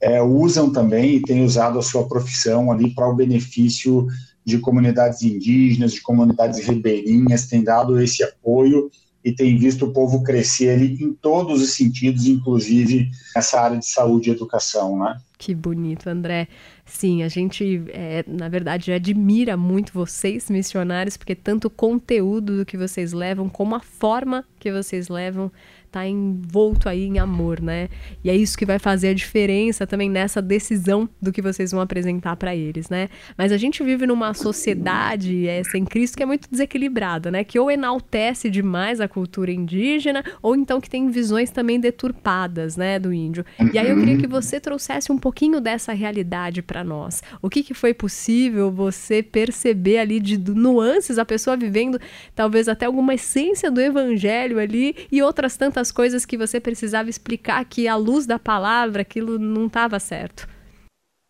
é, 0.01 0.21
usam 0.21 0.69
também 0.69 1.15
e 1.15 1.21
têm 1.21 1.45
usado 1.45 1.79
a 1.79 1.81
sua 1.81 2.05
profissão 2.05 2.71
ali 2.71 2.93
para 2.93 3.07
o 3.07 3.15
benefício 3.15 4.05
de 4.43 4.57
comunidades 4.59 5.21
indígenas, 5.21 5.93
de 5.93 6.01
comunidades 6.01 6.59
ribeirinhas, 6.59 7.47
têm 7.47 7.63
dado 7.63 8.01
esse 8.01 8.21
apoio 8.21 8.91
e 9.23 9.31
têm 9.31 9.57
visto 9.57 9.85
o 9.85 9.93
povo 9.93 10.23
crescer 10.23 10.71
ali 10.71 11.01
em 11.01 11.13
todos 11.13 11.61
os 11.61 11.73
sentidos, 11.73 12.25
inclusive 12.25 13.09
nessa 13.33 13.61
área 13.61 13.77
de 13.77 13.85
saúde 13.85 14.29
e 14.29 14.33
educação, 14.33 14.97
né? 14.99 15.17
Que 15.41 15.55
bonito, 15.55 16.09
André. 16.09 16.49
Sim, 16.83 17.23
a 17.23 17.29
gente, 17.29 17.81
é, 17.93 18.25
na 18.27 18.49
verdade, 18.49 18.91
admira 18.91 19.55
muito 19.55 19.93
vocês, 19.93 20.49
missionários, 20.49 21.15
porque 21.15 21.33
tanto 21.33 21.67
o 21.67 21.69
conteúdo 21.69 22.57
do 22.57 22.65
que 22.65 22.75
vocês 22.75 23.13
levam, 23.13 23.47
como 23.47 23.73
a 23.73 23.79
forma 23.79 24.43
que 24.59 24.69
vocês 24.69 25.07
levam, 25.07 25.49
tá 25.91 26.07
envolto 26.07 26.87
aí 26.87 27.03
em 27.05 27.19
amor, 27.19 27.61
né? 27.61 27.89
E 28.23 28.29
é 28.29 28.35
isso 28.35 28.57
que 28.57 28.65
vai 28.65 28.79
fazer 28.79 29.09
a 29.09 29.13
diferença 29.13 29.87
também 29.87 30.09
nessa 30.09 30.41
decisão 30.41 31.09
do 31.21 31.31
que 31.31 31.41
vocês 31.41 31.71
vão 31.71 31.81
apresentar 31.81 32.35
para 32.35 32.55
eles, 32.55 32.89
né? 32.89 33.09
Mas 33.37 33.51
a 33.51 33.57
gente 33.57 33.83
vive 33.83 34.05
numa 34.05 34.33
sociedade 34.33 35.47
é, 35.47 35.63
sem 35.63 35.85
Cristo 35.85 36.17
que 36.17 36.23
é 36.23 36.25
muito 36.25 36.49
desequilibrada, 36.49 37.31
né? 37.31 37.43
Que 37.43 37.59
ou 37.59 37.71
enaltece 37.71 38.49
demais 38.49 39.01
a 39.01 39.07
cultura 39.07 39.51
indígena, 39.51 40.23
ou 40.41 40.55
então 40.55 40.79
que 40.79 40.89
tem 40.89 41.09
visões 41.09 41.49
também 41.49 41.79
deturpadas, 41.79 42.77
né, 42.77 42.99
do 42.99 43.11
índio. 43.11 43.45
E 43.73 43.77
aí 43.77 43.89
eu 43.89 43.97
queria 43.97 44.17
que 44.17 44.27
você 44.27 44.59
trouxesse 44.59 45.11
um 45.11 45.17
pouquinho 45.29 45.61
dessa 45.61 45.93
realidade 45.93 46.63
para 46.63 46.83
nós. 46.83 47.21
O 47.39 47.51
que, 47.51 47.61
que 47.61 47.75
foi 47.75 47.93
possível 47.93 48.71
você 48.71 49.21
perceber 49.21 49.99
ali 49.99 50.19
de 50.19 50.39
nuances, 50.39 51.19
a 51.19 51.25
pessoa 51.25 51.55
vivendo 51.55 51.99
talvez 52.33 52.67
até 52.67 52.87
alguma 52.87 53.13
essência 53.13 53.69
do 53.69 53.79
evangelho 53.79 54.57
ali 54.57 54.95
e 55.11 55.21
outras 55.21 55.55
tantas 55.55 55.91
coisas 55.91 56.25
que 56.25 56.35
você 56.35 56.59
precisava 56.59 57.11
explicar 57.11 57.63
que, 57.65 57.87
à 57.87 57.95
luz 57.95 58.25
da 58.25 58.39
palavra, 58.39 59.03
aquilo 59.03 59.37
não 59.37 59.67
estava 59.67 59.99
certo. 59.99 60.47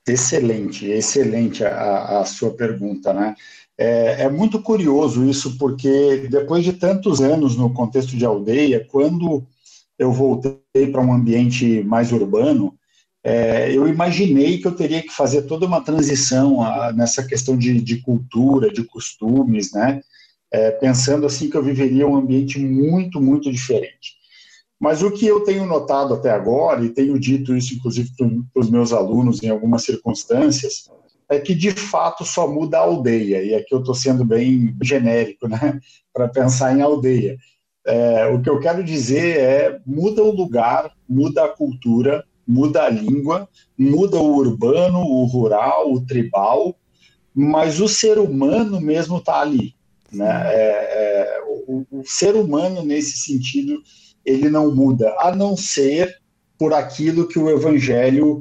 Excelente, 0.08 0.86
excelente 0.86 1.66
a, 1.66 2.22
a 2.22 2.26
sua 2.26 2.52
pergunta, 2.52 3.14
né? 3.14 3.36
É, 3.78 4.24
é, 4.24 4.30
muito 4.30 4.62
curioso 4.62 5.26
isso, 5.26 5.58
porque 5.58 6.26
depois 6.32 6.64
de 6.64 6.72
tantos 6.72 7.20
anos 7.20 7.58
no 7.58 7.74
contexto 7.74 8.16
de 8.16 8.26
aldeia, 8.26 8.88
quando 8.90 9.46
eu 9.98 10.14
voltei 10.14 10.88
para 10.90 11.02
um 11.02 11.12
ambiente 11.12 11.84
mais 11.84 12.14
urbano, 12.14 12.79
é, 13.24 13.76
eu 13.76 13.88
imaginei 13.88 14.60
que 14.60 14.68
eu 14.68 14.76
teria 14.76 15.02
que 15.02 15.10
fazer 15.10 15.44
toda 15.44 15.66
uma 15.66 15.82
transição 15.82 16.62
a, 16.62 16.94
nessa 16.94 17.26
questão 17.26 17.58
de, 17.58 17.82
de, 17.82 17.98
cultura, 18.02 18.72
de 18.72 18.84
costumes, 18.84 19.74
né? 19.74 20.02
É, 20.52 20.72
pensando 20.72 21.26
assim 21.26 21.50
que 21.50 21.56
eu 21.56 21.64
viveria 21.64 22.08
um 22.08 22.16
ambiente 22.16 22.58
muito, 22.58 23.22
muito 23.22 23.52
diferente. 23.52 24.18
Mas 24.80 25.04
o 25.04 25.12
que 25.12 25.28
eu 25.28 25.42
tenho 25.42 25.66
notado 25.66 26.14
até 26.14 26.32
agora, 26.32 26.84
e 26.84 26.90
tenho 26.90 27.20
dito 27.20 27.56
isso 27.56 27.74
inclusive 27.76 28.10
para 28.18 28.62
os 28.62 28.70
meus 28.70 28.94
alunos 28.94 29.44
em 29.44 29.50
algumas 29.50 29.84
circunstâncias, 29.84 30.90
é 31.30 31.38
que 31.38 31.54
de 31.54 31.72
fato 31.72 32.26
só 32.26 32.48
muda 32.48 32.78
a 32.78 32.82
aldeia, 32.82 33.44
e 33.44 33.54
aqui 33.54 33.74
eu 33.74 33.80
estou 33.80 33.94
sendo 33.94 34.26
bem 34.26 34.76
genérico, 34.82 35.48
né, 35.48 35.80
para 36.12 36.28
pensar 36.28 36.76
em 36.76 36.82
aldeia. 36.82 37.38
É, 37.86 38.26
o 38.28 38.42
que 38.42 38.50
eu 38.50 38.60
quero 38.60 38.84
dizer 38.84 39.38
é 39.38 39.80
muda 39.86 40.24
o 40.24 40.32
lugar, 40.32 40.92
muda 41.08 41.46
a 41.46 41.50
cultura, 41.50 42.26
muda 42.50 42.86
a 42.86 42.90
língua, 42.90 43.48
muda 43.78 44.18
o 44.18 44.36
urbano, 44.36 45.02
o 45.02 45.24
rural, 45.26 45.94
o 45.94 46.04
tribal, 46.04 46.76
mas 47.32 47.80
o 47.80 47.88
ser 47.88 48.18
humano 48.18 48.82
mesmo 48.82 49.18
está 49.18 49.40
ali. 49.40 49.76
Né? 50.12 50.28
É, 50.28 50.58
é, 50.58 51.44
o, 51.48 51.86
o 51.92 52.04
ser 52.04 52.36
humano, 52.36 52.84
nesse 52.84 53.20
sentido, 53.20 53.84
ele 54.26 54.50
não 54.50 54.74
muda, 54.74 55.16
a 55.20 55.36
não 55.36 55.56
ser 55.56 56.18
por 56.58 56.74
aquilo 56.74 57.28
que 57.28 57.38
o 57.38 57.52
Evangelho 57.52 58.40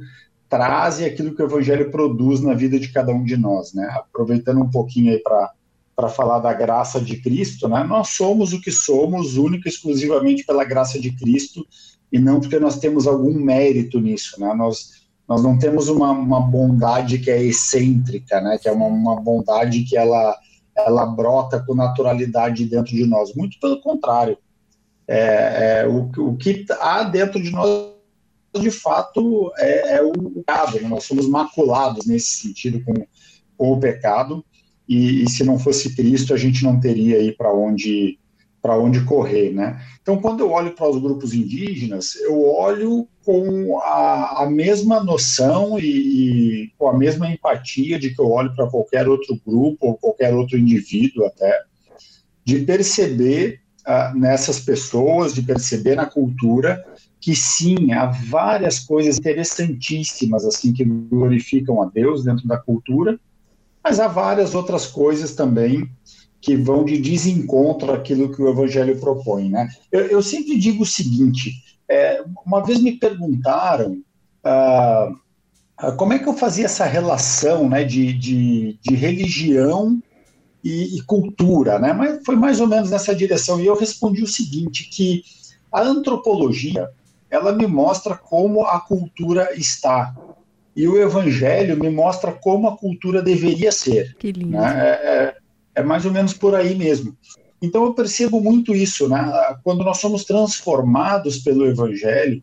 traz 0.48 1.00
e 1.00 1.04
aquilo 1.04 1.34
que 1.34 1.42
o 1.42 1.44
Evangelho 1.44 1.90
produz 1.90 2.40
na 2.40 2.54
vida 2.54 2.80
de 2.80 2.90
cada 2.90 3.12
um 3.12 3.22
de 3.22 3.36
nós, 3.36 3.74
né? 3.74 3.86
Aproveitando 3.92 4.62
um 4.62 4.70
pouquinho 4.70 5.12
aí 5.12 5.18
para 5.18 5.52
para 5.94 6.08
falar 6.08 6.38
da 6.38 6.52
graça 6.52 7.00
de 7.00 7.20
Cristo, 7.20 7.68
né? 7.68 7.82
Nós 7.82 8.10
somos 8.10 8.52
o 8.52 8.60
que 8.60 8.70
somos, 8.70 9.36
única 9.36 9.68
e 9.68 9.72
exclusivamente 9.72 10.46
pela 10.46 10.62
graça 10.62 10.96
de 11.00 11.10
Cristo 11.10 11.66
e 12.12 12.18
não 12.18 12.40
porque 12.40 12.58
nós 12.58 12.78
temos 12.78 13.06
algum 13.06 13.32
mérito 13.32 14.00
nisso, 14.00 14.40
né? 14.40 14.52
Nós 14.54 14.98
nós 15.28 15.42
não 15.42 15.58
temos 15.58 15.90
uma, 15.90 16.10
uma 16.10 16.40
bondade 16.40 17.18
que 17.18 17.30
é 17.30 17.42
excêntrica, 17.42 18.40
né? 18.40 18.56
Que 18.56 18.66
é 18.66 18.72
uma, 18.72 18.86
uma 18.86 19.20
bondade 19.20 19.84
que 19.84 19.96
ela 19.96 20.34
ela 20.74 21.04
brota 21.06 21.62
com 21.66 21.74
naturalidade 21.74 22.64
dentro 22.64 22.94
de 22.94 23.04
nós. 23.04 23.34
Muito 23.34 23.58
pelo 23.60 23.80
contrário, 23.80 24.38
é, 25.06 25.80
é, 25.80 25.88
o, 25.88 26.10
o, 26.18 26.36
que 26.36 26.64
há 26.80 27.02
dentro 27.02 27.42
de 27.42 27.50
nós, 27.50 27.92
de 28.60 28.70
fato, 28.70 29.50
é, 29.58 29.96
é 29.96 30.02
o 30.02 30.12
pecado. 30.12 30.80
Né? 30.80 30.88
Nós 30.88 31.04
somos 31.04 31.28
maculados 31.28 32.06
nesse 32.06 32.42
sentido 32.42 32.82
com, 32.84 32.94
com 33.56 33.72
o 33.72 33.80
pecado, 33.80 34.44
e, 34.88 35.24
e, 35.24 35.30
se 35.30 35.44
não 35.44 35.58
fosse 35.58 35.94
Cristo, 35.94 36.32
a 36.32 36.36
gente 36.36 36.62
não 36.64 36.80
teria 36.80 37.18
aí 37.18 37.32
para 37.32 37.52
onde 37.52 38.18
para 38.68 38.76
onde 38.76 39.00
correr, 39.00 39.50
né? 39.50 39.80
Então, 40.02 40.20
quando 40.20 40.40
eu 40.40 40.50
olho 40.50 40.72
para 40.72 40.87
os 40.87 41.00
grupos 41.00 41.32
indígenas, 41.32 42.16
eu 42.16 42.44
olho 42.44 43.08
com 43.25 43.80
a, 43.80 44.42
a 44.42 44.50
mesma 44.50 45.02
noção 45.02 45.78
e, 45.78 45.87
e, 46.64 46.72
com 46.76 46.90
a 46.90 46.94
mesma 46.94 47.30
empatia 47.30 47.98
de 47.98 48.14
que 48.14 48.20
eu 48.20 48.30
olho 48.30 48.54
para 48.54 48.66
qualquer 48.66 49.08
outro 49.08 49.40
grupo 49.46 49.87
ou 49.87 49.94
qualquer 49.94 50.34
outro 50.34 50.58
indivíduo 50.58 51.25
até, 51.25 51.62
de 52.44 52.58
perceber 52.58 53.62
nessas 54.14 54.60
pessoas, 54.60 55.32
de 55.32 55.40
perceber 55.40 55.94
na 55.94 56.04
cultura 56.04 56.84
que 57.18 57.34
sim, 57.34 57.90
há 57.92 58.04
várias 58.04 58.78
coisas 58.78 59.18
interessantíssimas 59.18 60.44
assim 60.44 60.75
que 60.75 60.84
glorificam 60.84 61.82
a 61.82 61.87
Deus 61.87 62.22
dentro 62.22 62.46
da 62.46 62.58
cultura, 62.58 63.18
mas 63.82 63.98
há 63.98 64.08
várias 64.08 64.54
outras 64.54 64.87
coisas 64.87 65.34
também 65.34 65.90
que 66.40 66.57
vão 66.57 66.85
de 66.85 66.99
desencontro 66.99 67.92
àquilo 67.92 68.35
que 68.35 68.40
o 68.40 68.49
Evangelho 68.49 68.99
propõe, 68.99 69.49
né? 69.49 69.68
Eu, 69.90 70.07
eu 70.07 70.23
sempre 70.23 70.57
digo 70.59 70.83
o 70.83 70.87
seguinte: 70.87 71.52
é, 71.88 72.23
uma 72.47 72.64
vez 72.64 72.80
me 72.80 72.92
perguntaram 72.92 74.00
ah, 74.45 75.11
ah 75.76 75.92
como 75.92 76.12
é 76.12 76.18
que 76.18 76.28
eu 76.28 76.35
fazia 76.35 76.66
essa 76.66 76.85
relação, 76.85 77.68
né, 77.68 77.85
de, 77.85 78.12
de, 78.12 78.78
de 78.83 78.95
religião 78.95 80.00
e, 80.62 80.97
e, 80.97 81.02
cultura, 81.02 81.78
né? 81.78 81.92
Mas 81.92 82.21
foi 82.25 82.37
mais 82.37 82.61
ou 82.61 82.66
menos 82.66 82.90
nessa 82.90 83.14
direção. 83.14 83.61
E 83.61 83.66
eu 83.66 83.76
respondi 83.76 84.23
o 84.23 84.28
seguinte, 84.28 84.88
que 84.88 85.23
a 85.73 85.83
antropologia, 85.83 86.88
ela 87.30 87.52
me 87.52 87.66
mostra 87.66 88.16
como 88.16 88.64
a 88.64 88.80
cultura 88.80 89.50
está. 89.54 90.14
E 90.75 90.87
o 90.87 91.00
evangelho 91.00 91.76
me 91.76 91.90
mostra 91.90 92.33
como 92.33 92.68
a 92.68 92.76
cultura 92.76 93.21
deveria 93.21 93.73
ser. 93.73 94.14
Que 94.16 94.30
lindo. 94.30 94.50
Né? 94.50 94.75
É, 94.76 94.88
é, 94.88 95.37
é 95.78 95.82
mais 95.82 96.04
ou 96.04 96.12
menos 96.12 96.32
por 96.35 96.54
aí 96.54 96.75
mesmo. 96.75 97.16
Então 97.62 97.85
eu 97.85 97.94
percebo 97.94 98.40
muito 98.40 98.75
isso, 98.75 99.08
né? 99.08 99.32
Quando 99.62 99.85
nós 99.85 99.99
somos 99.99 100.25
transformados 100.25 101.38
pelo 101.38 101.66
evangelho, 101.66 102.42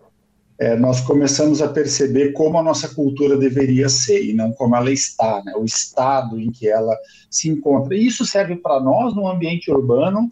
é, 0.58 0.76
nós 0.78 1.02
começamos 1.02 1.62
a 1.62 1.68
perceber 1.68 2.32
como 2.32 2.58
a 2.58 2.64
nossa 2.64 2.88
cultura 2.88 3.38
deveria 3.38 3.90
ser 3.90 4.24
e 4.24 4.34
não 4.34 4.54
como 4.54 4.76
ela 4.76 4.90
está, 4.90 5.44
né? 5.44 5.54
o 5.58 5.66
estado 5.66 6.40
em 6.40 6.50
que 6.50 6.68
ela 6.68 6.98
se 7.30 7.50
encontra. 7.50 7.96
E 7.96 8.08
isso 8.08 8.26
serve 8.26 8.56
para 8.56 8.80
nós 8.80 9.14
no 9.14 9.28
ambiente 9.28 9.70
urbano, 9.70 10.32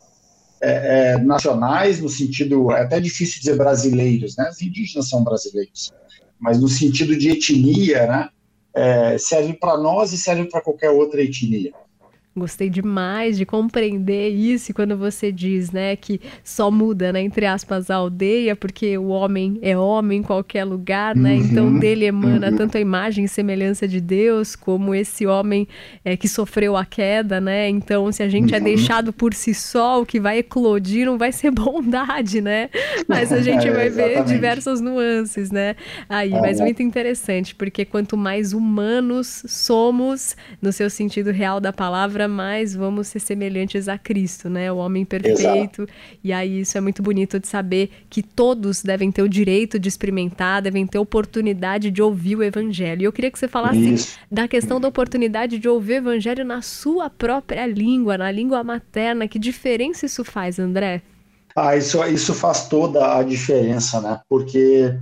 é, 0.62 1.16
é, 1.16 1.18
nacionais, 1.18 2.00
no 2.00 2.08
sentido, 2.08 2.72
é 2.72 2.84
até 2.84 3.02
difícil 3.02 3.40
dizer 3.40 3.58
brasileiros, 3.58 4.38
né? 4.38 4.50
os 4.50 4.62
indígenas 4.62 5.10
são 5.10 5.26
brasileiros, 5.26 5.92
mas 6.40 6.58
no 6.58 6.70
sentido 6.70 7.18
de 7.18 7.30
etnia, 7.30 8.08
né? 8.08 8.30
É, 8.76 9.18
serve 9.20 9.54
para 9.54 9.78
nós 9.78 10.14
e 10.14 10.18
serve 10.18 10.46
para 10.46 10.60
qualquer 10.60 10.90
outra 10.90 11.22
etnia. 11.22 11.72
Gostei 12.36 12.70
demais 12.70 13.38
de 13.38 13.46
compreender 13.46 14.30
isso 14.30 14.74
quando 14.74 14.98
você 14.98 15.32
diz, 15.32 15.72
né, 15.72 15.96
que 15.96 16.20
só 16.44 16.72
muda, 16.72 17.14
né, 17.14 17.22
entre 17.22 17.46
aspas, 17.46 17.92
a 17.92 17.96
aldeia, 17.96 18.56
porque 18.56 18.98
o 18.98 19.08
homem 19.08 19.60
é 19.62 19.78
homem 19.78 20.20
em 20.20 20.24
qualquer 20.24 20.64
lugar, 20.64 21.16
né? 21.16 21.34
Uhum, 21.34 21.40
então 21.40 21.80
dele 21.80 22.06
emana 22.06 22.50
uhum. 22.50 22.58
tanto 22.58 22.78
a 22.78 22.82
imagem 22.82 23.26
e 23.26 23.28
semelhança 23.28 23.88
de 23.88 24.02
Deus, 24.02 24.56
como 24.56 24.96
esse 24.96 25.28
homem 25.28 25.68
é, 26.04 26.18
que 26.18 26.28
sofreu 26.28 26.76
a 26.76 26.86
queda, 26.86 27.40
né? 27.40 27.70
Então, 27.70 28.12
se 28.12 28.24
a 28.24 28.28
gente 28.28 28.54
é 28.54 28.58
uhum. 28.58 28.64
é 28.64 28.66
deixado 28.66 29.14
por 29.14 29.34
si 29.34 29.54
só, 29.54 30.02
o 30.02 30.06
que 30.06 30.20
vai 30.20 30.40
eclodir 30.40 31.06
não 31.06 31.18
vai 31.18 31.32
ser 31.32 31.52
bondade, 31.54 32.42
né? 32.42 32.70
Mas 33.08 33.32
a 33.32 33.42
gente 33.42 33.70
vai 33.70 33.90
ver 33.90 34.24
diversas 34.24 34.82
nuances, 34.82 35.52
né? 35.52 35.76
Aí, 36.10 36.32
mas 36.32 36.60
muito 36.60 36.82
interessante, 36.82 37.54
porque 37.54 37.86
quanto 37.86 38.18
mais 38.18 38.54
humanos 38.54 39.44
somos, 39.48 40.36
no 40.62 40.72
seu 40.72 40.90
sentido 40.90 41.32
real 41.32 41.60
da 41.60 41.72
palavra, 41.72 42.23
mais 42.28 42.76
vamos 42.76 43.08
ser 43.08 43.20
semelhantes 43.20 43.88
a 43.88 43.98
Cristo, 43.98 44.50
né? 44.50 44.72
O 44.72 44.78
homem 44.78 45.06
perfeito. 45.06 45.84
Exato. 45.84 45.88
E 46.24 46.32
aí 46.34 46.62
isso 46.62 46.78
é 46.78 46.82
muito 46.82 47.02
bonito 47.02 47.40
de 47.40 47.48
saber 47.48 47.90
que 48.10 48.22
todos 48.22 48.84
devem 48.84 49.12
ter 49.12 49.22
o 49.22 49.30
direito 49.30 49.80
de 49.80 49.90
experimentar, 49.90 50.62
devem 50.62 50.86
ter 50.86 51.00
oportunidade 51.00 51.92
de 51.92 52.02
ouvir 52.02 52.36
o 52.36 52.44
evangelho. 52.44 53.02
E 53.02 53.06
eu 53.06 53.12
queria 53.12 53.32
que 53.32 53.40
você 53.40 53.48
falasse 53.48 53.94
isso. 53.94 54.18
da 54.32 54.48
questão 54.48 54.80
da 54.80 54.88
oportunidade 54.88 55.60
de 55.60 55.68
ouvir 55.68 55.94
o 55.94 55.98
evangelho 55.98 56.44
na 56.44 56.62
sua 56.62 57.10
própria 57.10 57.66
língua, 57.66 58.18
na 58.18 58.32
língua 58.32 58.64
materna. 58.64 59.28
Que 59.28 59.40
diferença 59.40 60.06
isso 60.06 60.24
faz, 60.24 60.60
André? 60.60 61.02
Ah, 61.56 61.76
isso, 61.76 62.04
isso 62.06 62.34
faz 62.34 62.68
toda 62.68 63.18
a 63.18 63.24
diferença, 63.24 64.02
né? 64.02 64.20
Porque 64.28 64.94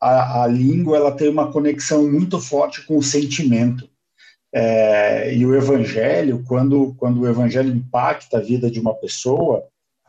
a, 0.00 0.42
a 0.42 0.46
língua 0.46 0.96
ela 0.96 1.12
tem 1.12 1.28
uma 1.28 1.50
conexão 1.50 2.10
muito 2.10 2.38
forte 2.38 2.84
com 2.86 2.98
o 2.98 3.02
sentimento. 3.02 3.88
É, 4.52 5.34
e 5.34 5.44
o 5.44 5.54
evangelho, 5.54 6.42
quando, 6.46 6.94
quando 6.98 7.20
o 7.20 7.28
evangelho 7.28 7.74
impacta 7.74 8.38
a 8.38 8.42
vida 8.42 8.70
de 8.70 8.80
uma 8.80 8.94
pessoa, 8.94 9.64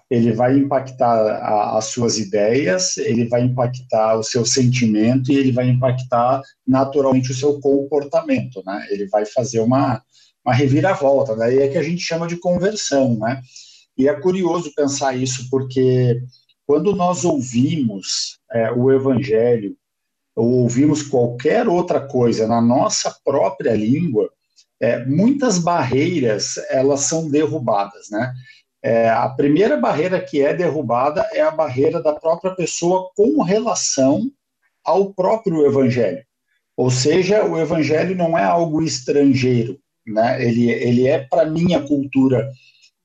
ele 0.09 0.31
vai 0.31 0.57
impactar 0.57 1.15
a, 1.15 1.77
as 1.77 1.85
suas 1.85 2.17
ideias, 2.17 2.97
ele 2.97 3.25
vai 3.25 3.41
impactar 3.41 4.15
o 4.17 4.23
seu 4.23 4.45
sentimento 4.45 5.31
e 5.31 5.35
ele 5.35 5.51
vai 5.51 5.67
impactar 5.67 6.41
naturalmente 6.65 7.31
o 7.31 7.35
seu 7.35 7.59
comportamento, 7.59 8.63
né? 8.65 8.87
Ele 8.89 9.07
vai 9.07 9.25
fazer 9.25 9.59
uma, 9.59 10.01
uma 10.45 10.53
reviravolta, 10.53 11.35
daí 11.35 11.59
é 11.59 11.67
que 11.67 11.77
a 11.77 11.83
gente 11.83 12.01
chama 12.01 12.27
de 12.27 12.37
conversão, 12.37 13.17
né? 13.17 13.41
E 13.97 14.07
é 14.07 14.13
curioso 14.13 14.71
pensar 14.75 15.15
isso 15.15 15.49
porque 15.49 16.21
quando 16.65 16.95
nós 16.95 17.25
ouvimos 17.25 18.39
é, 18.51 18.71
o 18.71 18.91
evangelho 18.91 19.75
ou 20.37 20.61
ouvimos 20.61 21.01
qualquer 21.01 21.67
outra 21.67 21.99
coisa 21.99 22.45
na 22.45 22.61
nossa 22.61 23.13
própria 23.25 23.73
língua, 23.73 24.29
é, 24.79 25.03
muitas 25.03 25.57
barreiras 25.57 26.57
elas 26.69 27.01
são 27.01 27.27
derrubadas, 27.27 28.11
né? 28.11 28.31
É, 28.83 29.09
a 29.09 29.27
primeira 29.27 29.75
barreira 29.75 30.21
que 30.21 30.39
é 30.39 30.53
derrubada 30.53 31.27
é 31.33 31.41
a 31.41 31.49
barreira 31.49 32.03
da 32.03 32.13
própria 32.13 32.53
pessoa 32.53 33.09
com 33.15 33.41
relação 33.41 34.29
ao 34.85 35.11
próprio 35.11 35.65
evangelho. 35.65 36.23
Ou 36.77 36.91
seja, 36.91 37.43
o 37.43 37.59
evangelho 37.59 38.15
não 38.15 38.37
é 38.37 38.43
algo 38.43 38.83
estrangeiro, 38.83 39.79
né? 40.05 40.39
Ele, 40.45 40.69
ele 40.69 41.07
é 41.07 41.17
para 41.17 41.49
minha 41.49 41.81
cultura 41.81 42.47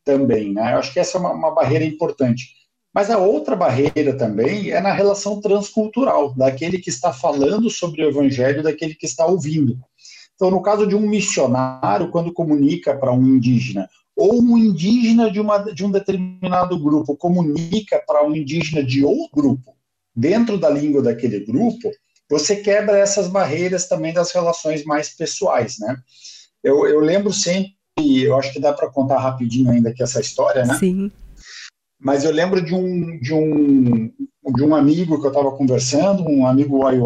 também, 0.04 0.52
né? 0.52 0.74
Eu 0.74 0.78
acho 0.80 0.92
que 0.92 1.00
essa 1.00 1.16
é 1.16 1.20
uma, 1.20 1.32
uma 1.32 1.54
barreira 1.54 1.86
importante. 1.86 2.61
Mas 2.94 3.10
a 3.10 3.18
outra 3.18 3.56
barreira 3.56 4.16
também 4.16 4.70
é 4.70 4.80
na 4.80 4.92
relação 4.92 5.40
transcultural, 5.40 6.34
daquele 6.34 6.78
que 6.78 6.90
está 6.90 7.12
falando 7.12 7.70
sobre 7.70 8.04
o 8.04 8.08
evangelho, 8.08 8.62
daquele 8.62 8.94
que 8.94 9.06
está 9.06 9.24
ouvindo. 9.24 9.78
Então, 10.34 10.50
no 10.50 10.60
caso 10.60 10.86
de 10.86 10.94
um 10.94 11.00
missionário, 11.00 12.10
quando 12.10 12.32
comunica 12.32 12.94
para 12.94 13.12
um 13.12 13.26
indígena, 13.26 13.88
ou 14.14 14.42
um 14.42 14.58
indígena 14.58 15.30
de, 15.30 15.40
uma, 15.40 15.58
de 15.58 15.84
um 15.84 15.90
determinado 15.90 16.78
grupo 16.78 17.16
comunica 17.16 18.02
para 18.06 18.26
um 18.26 18.34
indígena 18.34 18.82
de 18.82 19.04
outro 19.04 19.30
grupo, 19.34 19.74
dentro 20.14 20.58
da 20.58 20.68
língua 20.68 21.02
daquele 21.02 21.40
grupo, 21.40 21.90
você 22.28 22.56
quebra 22.56 22.98
essas 22.98 23.28
barreiras 23.28 23.88
também 23.88 24.12
das 24.12 24.32
relações 24.32 24.84
mais 24.84 25.08
pessoais, 25.10 25.78
né? 25.78 25.96
Eu, 26.62 26.86
eu 26.86 27.00
lembro 27.00 27.32
sempre, 27.32 27.74
eu 27.98 28.36
acho 28.36 28.52
que 28.52 28.60
dá 28.60 28.72
para 28.72 28.90
contar 28.90 29.18
rapidinho 29.18 29.70
ainda 29.70 29.90
aqui 29.90 30.02
essa 30.02 30.20
história, 30.20 30.64
né? 30.64 30.74
Sim. 30.74 31.10
Mas 32.02 32.24
eu 32.24 32.32
lembro 32.32 32.62
de 32.62 32.74
um, 32.74 33.18
de 33.20 33.32
um, 33.32 34.12
de 34.54 34.62
um 34.64 34.74
amigo 34.74 35.20
que 35.20 35.26
eu 35.26 35.30
estava 35.30 35.52
conversando, 35.52 36.24
um 36.28 36.46
amigo 36.46 36.78
Uai 36.78 36.98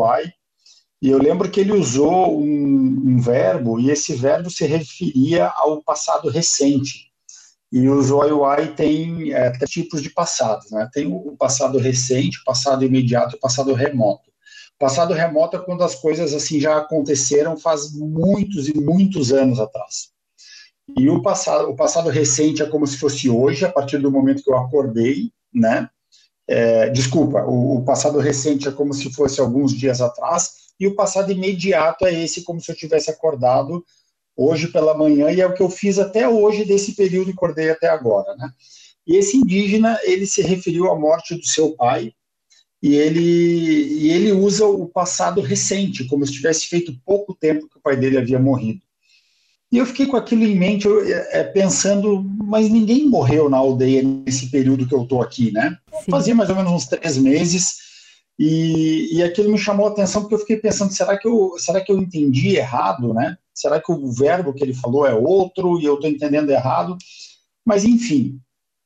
e 1.00 1.10
eu 1.10 1.18
lembro 1.18 1.50
que 1.50 1.60
ele 1.60 1.72
usou 1.72 2.40
um, 2.40 2.46
um, 2.46 3.18
verbo, 3.20 3.78
e 3.78 3.90
esse 3.90 4.14
verbo 4.14 4.50
se 4.50 4.64
referia 4.66 5.46
ao 5.46 5.82
passado 5.82 6.28
recente. 6.30 7.12
E 7.70 7.86
os 7.88 8.10
OIY 8.10 8.74
tem 8.74 9.32
é, 9.32 9.50
três 9.50 9.70
tipos 9.70 10.00
de 10.00 10.08
passados, 10.08 10.70
né? 10.70 10.88
Tem 10.92 11.06
o 11.06 11.36
passado 11.36 11.78
recente, 11.78 12.38
o 12.40 12.44
passado 12.44 12.84
imediato 12.84 13.34
e 13.34 13.36
o 13.36 13.40
passado 13.40 13.74
remoto. 13.74 14.30
O 14.76 14.78
passado 14.78 15.12
remoto 15.12 15.56
é 15.56 15.60
quando 15.60 15.84
as 15.84 15.94
coisas 15.94 16.32
assim 16.32 16.60
já 16.60 16.78
aconteceram 16.78 17.56
faz 17.56 17.92
muitos 17.92 18.68
e 18.68 18.74
muitos 18.74 19.32
anos 19.32 19.60
atrás. 19.60 20.15
E 20.94 21.10
o 21.10 21.20
passado, 21.20 21.68
o 21.70 21.74
passado 21.74 22.08
recente 22.10 22.62
é 22.62 22.66
como 22.66 22.86
se 22.86 22.96
fosse 22.96 23.28
hoje, 23.28 23.64
a 23.64 23.72
partir 23.72 23.98
do 23.98 24.10
momento 24.10 24.42
que 24.42 24.50
eu 24.50 24.56
acordei, 24.56 25.32
né? 25.52 25.88
É, 26.48 26.88
desculpa, 26.90 27.44
o, 27.44 27.78
o 27.78 27.84
passado 27.84 28.20
recente 28.20 28.68
é 28.68 28.72
como 28.72 28.94
se 28.94 29.10
fosse 29.12 29.40
alguns 29.40 29.72
dias 29.72 30.00
atrás, 30.00 30.66
e 30.78 30.86
o 30.86 30.94
passado 30.94 31.32
imediato 31.32 32.06
é 32.06 32.12
esse, 32.22 32.44
como 32.44 32.60
se 32.60 32.70
eu 32.70 32.76
tivesse 32.76 33.10
acordado 33.10 33.84
hoje 34.36 34.68
pela 34.68 34.96
manhã, 34.96 35.30
e 35.30 35.40
é 35.40 35.46
o 35.46 35.54
que 35.54 35.62
eu 35.62 35.70
fiz 35.70 35.98
até 35.98 36.28
hoje, 36.28 36.64
desse 36.64 36.94
período, 36.94 37.32
acordei 37.32 37.70
até 37.70 37.88
agora, 37.88 38.36
né? 38.36 38.50
E 39.06 39.16
esse 39.16 39.36
indígena, 39.36 39.98
ele 40.04 40.26
se 40.26 40.42
referiu 40.42 40.90
à 40.90 40.98
morte 40.98 41.34
do 41.34 41.46
seu 41.46 41.74
pai, 41.74 42.12
e 42.82 42.94
ele, 42.94 43.20
e 43.20 44.10
ele 44.12 44.32
usa 44.32 44.66
o 44.66 44.86
passado 44.86 45.40
recente, 45.40 46.04
como 46.04 46.24
se 46.24 46.32
tivesse 46.32 46.66
feito 46.68 46.96
pouco 47.04 47.34
tempo 47.34 47.68
que 47.68 47.78
o 47.78 47.80
pai 47.80 47.96
dele 47.96 48.18
havia 48.18 48.38
morrido. 48.38 48.85
E 49.72 49.78
eu 49.78 49.86
fiquei 49.86 50.06
com 50.06 50.16
aquilo 50.16 50.44
em 50.44 50.56
mente, 50.56 50.86
eu, 50.86 51.04
é, 51.04 51.42
pensando, 51.42 52.24
mas 52.44 52.68
ninguém 52.68 53.08
morreu 53.08 53.48
na 53.48 53.56
aldeia 53.56 54.02
nesse 54.02 54.50
período 54.50 54.86
que 54.86 54.94
eu 54.94 55.02
estou 55.02 55.20
aqui, 55.20 55.50
né? 55.50 55.76
Sim. 56.04 56.10
Fazia 56.10 56.34
mais 56.34 56.48
ou 56.50 56.56
menos 56.56 56.72
uns 56.72 56.86
três 56.86 57.18
meses, 57.18 57.86
e, 58.38 59.16
e 59.16 59.22
aquilo 59.22 59.50
me 59.50 59.58
chamou 59.58 59.86
a 59.86 59.90
atenção 59.90 60.22
porque 60.22 60.34
eu 60.34 60.40
fiquei 60.40 60.58
pensando, 60.58 60.92
será 60.92 61.18
que 61.18 61.26
eu, 61.26 61.54
será 61.58 61.80
que 61.80 61.90
eu 61.90 61.98
entendi 61.98 62.56
errado, 62.56 63.14
né? 63.14 63.36
Será 63.54 63.80
que 63.80 63.90
o 63.90 64.12
verbo 64.12 64.52
que 64.52 64.62
ele 64.62 64.74
falou 64.74 65.06
é 65.06 65.14
outro 65.14 65.80
e 65.80 65.84
eu 65.84 65.94
estou 65.94 66.10
entendendo 66.10 66.50
errado? 66.50 66.98
Mas, 67.64 67.84
enfim, 67.84 68.38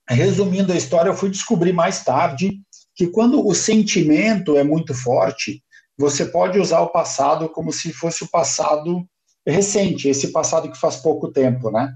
resumindo 0.08 0.72
a 0.72 0.76
história, 0.76 1.10
eu 1.10 1.16
fui 1.16 1.28
descobrir 1.28 1.72
mais 1.72 2.04
tarde 2.04 2.60
que 2.94 3.08
quando 3.08 3.44
o 3.44 3.54
sentimento 3.54 4.56
é 4.56 4.62
muito 4.62 4.94
forte, 4.94 5.62
você 5.98 6.24
pode 6.24 6.58
usar 6.58 6.80
o 6.80 6.90
passado 6.90 7.48
como 7.48 7.72
se 7.72 7.92
fosse 7.92 8.22
o 8.22 8.28
passado 8.28 9.04
recente, 9.46 10.08
esse 10.08 10.28
passado 10.28 10.70
que 10.70 10.78
faz 10.78 10.96
pouco 10.96 11.28
tempo, 11.28 11.70
né? 11.70 11.94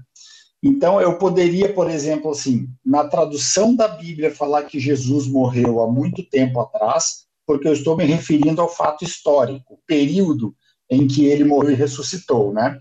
Então, 0.63 0.99
eu 0.99 1.17
poderia, 1.17 1.71
por 1.71 1.89
exemplo, 1.89 2.31
assim, 2.31 2.67
na 2.83 3.03
tradução 3.07 3.75
da 3.75 3.87
Bíblia, 3.87 4.33
falar 4.33 4.63
que 4.63 4.79
Jesus 4.79 5.27
morreu 5.27 5.79
há 5.79 5.91
muito 5.91 6.27
tempo 6.27 6.59
atrás, 6.59 7.25
porque 7.45 7.67
eu 7.67 7.73
estou 7.73 7.95
me 7.95 8.03
referindo 8.03 8.61
ao 8.61 8.69
fato 8.69 9.05
histórico, 9.05 9.79
período 9.85 10.55
em 10.89 11.07
que 11.07 11.25
ele 11.25 11.43
morreu 11.43 11.71
e 11.71 11.75
ressuscitou, 11.75 12.51
né? 12.51 12.79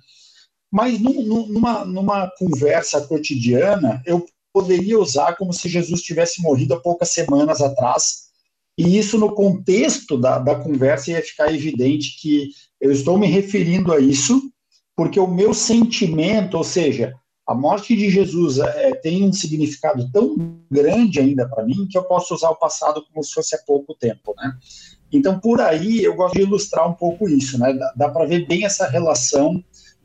Mas 0.73 0.99
numa, 0.99 1.85
numa 1.85 2.31
conversa 2.39 3.01
cotidiana, 3.07 4.03
eu 4.07 4.25
poderia 4.53 4.99
usar 4.99 5.37
como 5.37 5.53
se 5.53 5.69
Jesus 5.69 6.01
tivesse 6.01 6.41
morrido 6.41 6.75
há 6.75 6.81
poucas 6.81 7.11
semanas 7.11 7.61
atrás, 7.61 8.25
e 8.79 8.99
isso 8.99 9.19
no 9.19 9.35
contexto 9.35 10.19
da, 10.19 10.39
da 10.39 10.57
conversa 10.57 11.11
ia 11.11 11.23
ficar 11.23 11.53
evidente 11.53 12.21
que 12.21 12.49
eu 12.81 12.91
estou 12.91 13.19
me 13.19 13.27
referindo 13.27 13.93
a 13.93 14.01
isso, 14.01 14.51
porque 14.97 15.19
o 15.19 15.27
meu 15.27 15.53
sentimento, 15.53 16.57
ou 16.57 16.65
seja, 16.65 17.15
a 17.47 17.55
morte 17.55 17.95
de 17.95 18.09
Jesus 18.09 18.59
é, 18.59 18.95
tem 18.95 19.25
um 19.25 19.33
significado 19.33 20.11
tão 20.11 20.57
grande 20.71 21.21
ainda 21.21 21.49
para 21.49 21.65
mim 21.65 21.87
que 21.89 21.99
eu 21.99 22.05
posso 22.05 22.35
usar 22.35 22.51
o 22.51 22.57
passado 22.57 23.05
como 23.13 23.23
se 23.23 23.33
fosse 23.33 23.55
há 23.55 23.59
pouco 23.67 23.95
tempo, 23.95 24.35
né? 24.37 24.53
Então, 25.13 25.39
por 25.39 25.61
aí, 25.61 26.03
eu 26.03 26.15
gosto 26.15 26.35
de 26.35 26.43
ilustrar 26.43 26.89
um 26.89 26.95
pouco 26.95 27.29
isso, 27.29 27.59
né? 27.59 27.73
Dá, 27.75 27.93
dá 27.97 28.09
para 28.09 28.27
ver 28.27 28.47
bem 28.47 28.65
essa 28.65 28.89
relação 28.89 29.63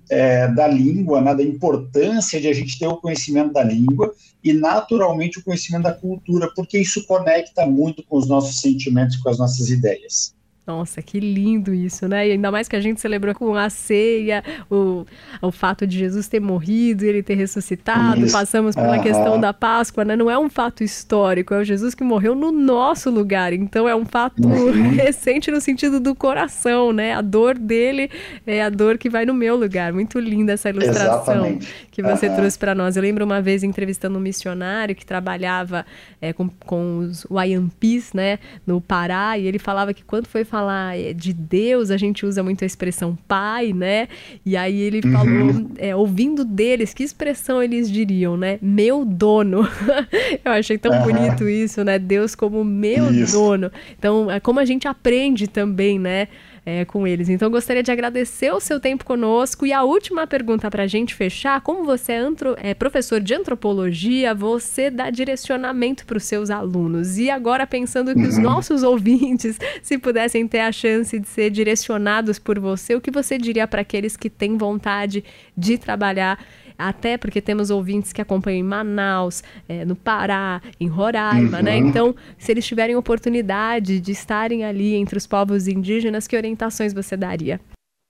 é, 0.10 0.48
da 0.48 0.68
língua, 0.68 1.22
né? 1.22 1.36
da 1.36 1.44
importância 1.44 2.42
de 2.42 2.48
a 2.48 2.54
gente 2.54 2.78
ter 2.78 2.88
o 2.88 2.98
conhecimento 2.98 3.54
da 3.54 3.64
língua 3.64 4.14
e, 4.44 4.54
naturalmente, 4.54 5.40
o 5.40 5.44
conhecimento 5.44 5.84
da 5.84 5.94
cultura, 5.94 6.52
porque 6.56 6.80
isso 6.80 7.06
conecta 7.06 7.66
muito 7.66 8.04
com 8.04 8.18
os 8.18 8.28
nossos 8.28 8.60
sentimentos, 8.60 9.18
com 9.18 9.30
as 9.30 9.38
nossas 9.38 9.70
ideias. 9.70 10.36
Nossa, 10.70 11.02
que 11.02 11.20
lindo 11.20 11.74
isso, 11.74 12.08
né? 12.08 12.28
E 12.28 12.32
ainda 12.34 12.52
mais 12.52 12.68
que 12.68 12.76
a 12.76 12.80
gente 12.80 13.02
celebrou 13.02 13.34
com 13.34 13.56
a 13.56 13.72
ceia, 13.72 14.44
o, 14.70 15.04
o 15.42 15.52
fato 15.52 15.88
de 15.88 15.98
Jesus 15.98 16.28
ter 16.28 16.40
morrido, 16.40 17.04
ele 17.06 17.24
ter 17.24 17.34
ressuscitado, 17.34 18.24
isso. 18.24 18.32
passamos 18.32 18.76
pela 18.76 18.98
uhum. 18.98 19.02
questão 19.02 19.40
da 19.40 19.52
Páscoa, 19.52 20.06
né? 20.06 20.16
Não 20.16 20.30
é 20.30 20.38
um 20.38 20.48
fato 20.48 20.84
histórico, 20.84 21.56
é 21.56 21.62
o 21.62 21.64
Jesus 21.64 21.96
que 21.96 22.04
morreu 22.04 22.36
no 22.36 22.52
nosso 22.52 23.10
lugar. 23.10 23.52
Então 23.52 23.90
é 23.90 23.96
um 23.96 24.06
fato 24.06 24.48
uhum. 24.48 24.92
recente 24.94 25.50
no 25.50 25.60
sentido 25.60 26.00
do 26.00 26.14
coração, 26.14 26.94
né? 26.94 27.16
A 27.16 27.22
dor 27.22 27.58
dele 27.58 28.12
é 28.46 28.62
a 28.62 28.70
dor 28.70 29.00
que 29.00 29.10
vai 29.10 29.26
no 29.26 29.34
meu 29.34 29.56
lugar. 29.56 29.92
Muito 29.92 30.20
linda 30.20 30.54
essa 30.54 30.70
ilustração 30.70 31.34
Exatamente. 31.34 31.88
que 31.90 32.04
você 32.04 32.28
uhum. 32.28 32.36
trouxe 32.36 32.60
para 32.60 32.76
nós. 32.76 32.96
Eu 32.96 33.02
lembro 33.02 33.26
uma 33.26 33.42
vez 33.42 33.64
entrevistando 33.64 34.20
um 34.20 34.22
missionário 34.22 34.94
que 34.96 35.06
trabalhava 35.06 35.84
é, 36.22 36.32
com, 36.32 36.48
com 36.48 37.00
os 37.00 37.26
Wayampis, 37.28 38.14
né? 38.14 38.38
No 38.68 38.80
Pará, 38.80 39.36
e 39.36 39.48
ele 39.48 39.58
falava 39.58 39.96
que 39.96 40.04
quando 40.04 40.28
foi 40.28 40.46
falar 40.60 41.00
é, 41.00 41.14
de 41.14 41.32
Deus, 41.32 41.90
a 41.90 41.98
gente 41.98 42.26
usa 42.26 42.44
muito 42.44 42.64
a 42.64 42.68
expressão 42.68 43.18
pai, 43.28 43.72
né? 43.72 44.10
E 44.46 44.58
aí 44.58 44.80
ele 44.80 45.02
uhum. 45.06 45.14
falou, 45.14 45.72
é, 45.78 45.96
ouvindo 45.96 46.44
deles, 46.44 46.94
que 46.94 47.02
expressão 47.02 47.64
eles 47.64 47.90
diriam, 47.90 48.36
né? 48.36 48.60
Meu 48.62 49.06
dono. 49.06 49.68
Eu 50.44 50.52
achei 50.52 50.78
tão 50.78 50.92
uhum. 50.92 51.04
bonito 51.04 51.48
isso, 51.48 51.84
né? 51.84 51.98
Deus 51.98 52.36
como 52.36 52.64
meu 52.64 53.10
isso. 53.12 53.38
dono. 53.38 53.72
Então, 53.98 54.30
é 54.30 54.40
como 54.40 54.60
a 54.60 54.66
gente 54.66 54.88
aprende 54.88 55.48
também, 55.48 55.98
né? 55.98 56.28
É, 56.70 56.86
com 56.86 57.08
eles. 57.08 57.30
Então, 57.30 57.50
gostaria 57.50 57.82
de 57.82 57.92
agradecer 57.92 58.52
o 58.52 58.60
seu 58.60 58.80
tempo 58.80 59.04
conosco. 59.04 59.66
E 59.66 59.74
a 59.74 59.84
última 59.84 60.28
pergunta 60.28 60.70
para 60.70 60.84
a 60.84 60.88
gente 60.88 61.16
fechar: 61.16 61.62
como 61.62 61.84
você 61.84 62.12
é, 62.14 62.18
antro, 62.18 62.56
é 62.60 62.74
professor 62.74 63.20
de 63.20 63.34
antropologia, 63.34 64.34
você 64.36 64.92
dá 64.92 65.10
direcionamento 65.10 66.06
para 66.06 66.18
os 66.18 66.24
seus 66.24 66.50
alunos. 66.50 67.18
E 67.18 67.30
agora, 67.30 67.66
pensando 67.66 68.14
que 68.14 68.22
os 68.22 68.36
uhum. 68.36 68.44
nossos 68.44 68.84
ouvintes, 68.84 69.58
se 69.82 69.98
pudessem 69.98 70.48
ter 70.48 70.60
a 70.60 70.72
chance 70.72 71.18
de 71.18 71.28
ser 71.28 71.50
direcionados 71.50 72.38
por 72.38 72.60
você, 72.60 72.96
o 72.96 73.02
que 73.02 73.12
você 73.12 73.38
diria 73.38 73.68
para 73.68 73.82
aqueles 73.82 74.16
que 74.16 74.30
têm 74.30 74.58
vontade 74.58 75.24
de 75.58 75.78
trabalhar 75.78 76.40
até 76.80 77.18
porque 77.18 77.42
temos 77.42 77.70
ouvintes 77.70 78.14
que 78.14 78.22
acompanham 78.22 78.60
em 78.60 78.64
Manaus, 78.64 79.44
é, 79.68 79.84
no 79.84 79.96
Pará, 79.96 80.62
em 80.80 80.88
Roraima, 80.88 81.62
né? 81.62 81.76
uhum. 81.76 81.84
né? 81.84 81.90
Então, 81.90 82.16
se 82.38 82.52
eles 82.52 82.66
tiverem 82.66 82.96
oportunidade 82.96 84.00
de 84.00 84.12
estarem 84.12 84.64
ali 84.64 84.96
entre 84.96 85.18
os 85.18 85.28
povos 85.28 85.68
indígenas, 85.68 86.26
que 86.26 86.38
orientações 86.38 86.94
você 86.94 87.18
daria? 87.18 87.60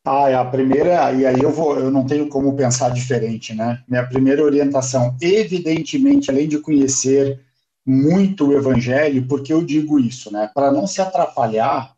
Ah, 0.05 0.29
é 0.29 0.35
a 0.35 0.45
primeira, 0.45 1.11
e 1.11 1.25
aí 1.25 1.41
eu 1.41 1.51
vou, 1.51 1.77
eu 1.77 1.91
não 1.91 2.05
tenho 2.05 2.27
como 2.29 2.55
pensar 2.55 2.89
diferente, 2.89 3.53
né? 3.53 3.81
Minha 3.87 4.05
primeira 4.05 4.43
orientação, 4.43 5.15
evidentemente, 5.21 6.31
além 6.31 6.47
de 6.47 6.59
conhecer 6.59 7.39
muito 7.85 8.47
o 8.47 8.53
evangelho, 8.53 9.25
porque 9.27 9.51
eu 9.51 9.63
digo 9.63 9.99
isso, 9.99 10.31
né? 10.31 10.49
Para 10.53 10.71
não 10.71 10.87
se 10.87 11.01
atrapalhar 11.01 11.93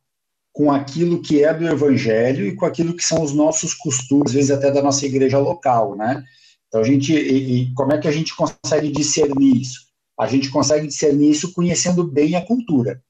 com 0.54 0.72
aquilo 0.72 1.22
que 1.22 1.44
é 1.44 1.54
do 1.54 1.68
evangelho 1.68 2.46
e 2.46 2.56
com 2.56 2.66
aquilo 2.66 2.96
que 2.96 3.04
são 3.04 3.22
os 3.22 3.34
nossos 3.34 3.74
costumes, 3.74 4.28
às 4.28 4.34
vezes 4.34 4.52
até 4.52 4.72
da 4.72 4.82
nossa 4.82 5.06
igreja 5.06 5.38
local, 5.38 5.96
né? 5.96 6.24
Então 6.72 6.80
a 6.80 6.86
gente, 6.86 7.14
e, 7.14 7.64
e 7.64 7.74
como 7.74 7.92
é 7.92 7.98
que 7.98 8.08
a 8.08 8.12
gente 8.12 8.34
consegue 8.34 8.90
discernir 8.90 9.62
isso? 9.62 9.82
A 10.18 10.26
gente 10.26 10.50
consegue 10.50 10.88
discernir 10.88 11.30
isso 11.30 11.54
conhecendo 11.54 12.02
bem 12.02 12.38
a 12.38 12.46
cultura. 12.46 13.04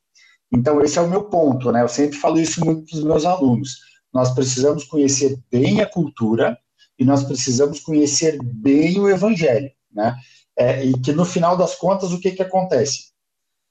Então 0.51 0.81
esse 0.81 0.97
é 0.97 1.01
o 1.01 1.07
meu 1.07 1.25
ponto, 1.25 1.71
né? 1.71 1.83
Eu 1.83 1.87
sempre 1.87 2.17
falo 2.17 2.39
isso 2.39 2.65
muito 2.65 2.89
para 2.89 2.97
os 2.97 3.03
meus 3.03 3.23
alunos. 3.23 3.77
Nós 4.11 4.33
precisamos 4.33 4.83
conhecer 4.85 5.39
bem 5.51 5.79
a 5.79 5.85
cultura 5.85 6.57
e 6.97 7.05
nós 7.05 7.23
precisamos 7.23 7.79
conhecer 7.79 8.39
bem 8.41 8.99
o 8.99 9.07
evangelho, 9.07 9.71
né? 9.93 10.17
É, 10.57 10.83
e 10.83 10.99
que 10.99 11.13
no 11.13 11.23
final 11.23 11.55
das 11.55 11.75
contas 11.75 12.11
o 12.11 12.19
que 12.19 12.31
que 12.31 12.41
acontece? 12.41 13.11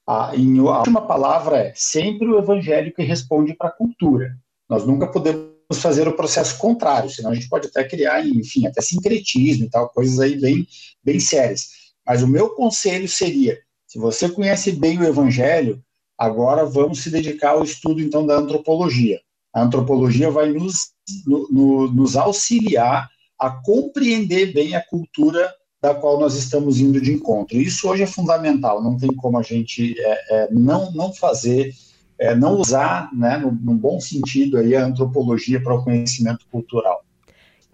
A, 0.07 0.31
em, 0.35 0.57
a 0.59 0.77
última 0.77 1.01
palavra 1.01 1.57
é 1.57 1.73
sempre 1.75 2.27
o 2.27 2.39
evangelho 2.39 2.93
que 2.93 3.03
responde 3.03 3.53
para 3.53 3.67
a 3.67 3.73
cultura. 3.73 4.37
Nós 4.69 4.85
nunca 4.85 5.05
podemos 5.07 5.50
fazer 5.79 6.07
o 6.07 6.15
processo 6.15 6.57
contrário, 6.57 7.09
senão 7.09 7.31
a 7.31 7.33
gente 7.33 7.49
pode 7.49 7.67
até 7.67 7.83
criar, 7.83 8.25
enfim, 8.25 8.67
até 8.67 8.81
sincretismo 8.81 9.65
e 9.65 9.69
tal, 9.69 9.89
coisas 9.89 10.19
aí 10.19 10.39
bem, 10.39 10.67
bem 11.03 11.19
sérias. 11.19 11.69
Mas 12.05 12.21
o 12.23 12.27
meu 12.27 12.49
conselho 12.49 13.07
seria, 13.07 13.59
se 13.87 13.99
você 13.99 14.29
conhece 14.29 14.71
bem 14.71 14.99
o 14.99 15.03
evangelho, 15.03 15.81
agora 16.17 16.65
vamos 16.65 17.01
se 17.01 17.09
dedicar 17.09 17.51
ao 17.51 17.63
estudo, 17.63 18.01
então, 18.01 18.25
da 18.25 18.37
antropologia. 18.37 19.19
A 19.53 19.63
antropologia 19.63 20.29
vai 20.29 20.49
nos, 20.51 20.91
no, 21.25 21.47
no, 21.51 21.91
nos 21.91 22.15
auxiliar 22.15 23.09
a 23.39 23.49
compreender 23.49 24.53
bem 24.53 24.75
a 24.75 24.85
cultura 24.85 25.51
da 25.81 25.95
qual 25.95 26.19
nós 26.19 26.35
estamos 26.35 26.79
indo 26.79 27.01
de 27.01 27.11
encontro. 27.11 27.57
Isso 27.57 27.89
hoje 27.89 28.03
é 28.03 28.07
fundamental, 28.07 28.83
não 28.83 28.97
tem 28.97 29.09
como 29.15 29.39
a 29.39 29.41
gente 29.41 29.95
é, 29.99 30.25
é, 30.29 30.47
não, 30.51 30.91
não 30.91 31.11
fazer, 31.11 31.73
é, 32.21 32.35
não 32.35 32.59
usar, 32.59 33.09
né, 33.11 33.39
no, 33.39 33.51
no 33.51 33.73
bom 33.73 33.99
sentido, 33.99 34.57
aí, 34.57 34.75
a 34.75 34.85
antropologia 34.85 35.59
para 35.59 35.73
o 35.73 35.83
conhecimento 35.83 36.45
cultural. 36.51 37.03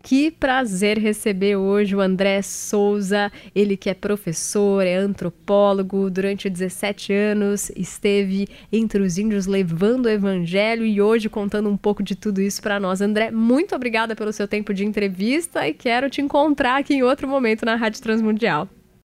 Que 0.01 0.31
prazer 0.31 0.97
receber 0.97 1.57
hoje 1.57 1.93
o 1.93 1.99
André 1.99 2.41
Souza, 2.41 3.29
ele 3.53 3.75
que 3.75 3.89
é 3.89 3.93
professor, 3.93 4.88
é 4.88 4.95
antropólogo, 4.95 6.10
durante 6.10 6.49
17 6.49 7.12
anos 7.12 7.69
esteve 7.75 8.47
entre 8.71 9.01
os 9.01 9.17
índios 9.17 9.47
levando 9.47 10.05
o 10.05 10.10
evangelho 10.10 10.86
e 10.86 11.01
hoje 11.01 11.27
contando 11.27 11.67
um 11.67 11.75
pouco 11.75 12.01
de 12.01 12.15
tudo 12.15 12.39
isso 12.39 12.62
para 12.62 12.79
nós. 12.79 13.01
André, 13.01 13.31
muito 13.31 13.75
obrigada 13.75 14.15
pelo 14.15 14.31
seu 14.31 14.47
tempo 14.47 14.73
de 14.73 14.86
entrevista 14.86 15.67
e 15.67 15.73
quero 15.73 16.10
te 16.10 16.21
encontrar 16.21 16.77
aqui 16.77 16.93
em 16.93 17.03
outro 17.03 17.27
momento 17.27 17.65
na 17.65 17.75
Rádio 17.75 18.01
Transmundial. 18.01 18.69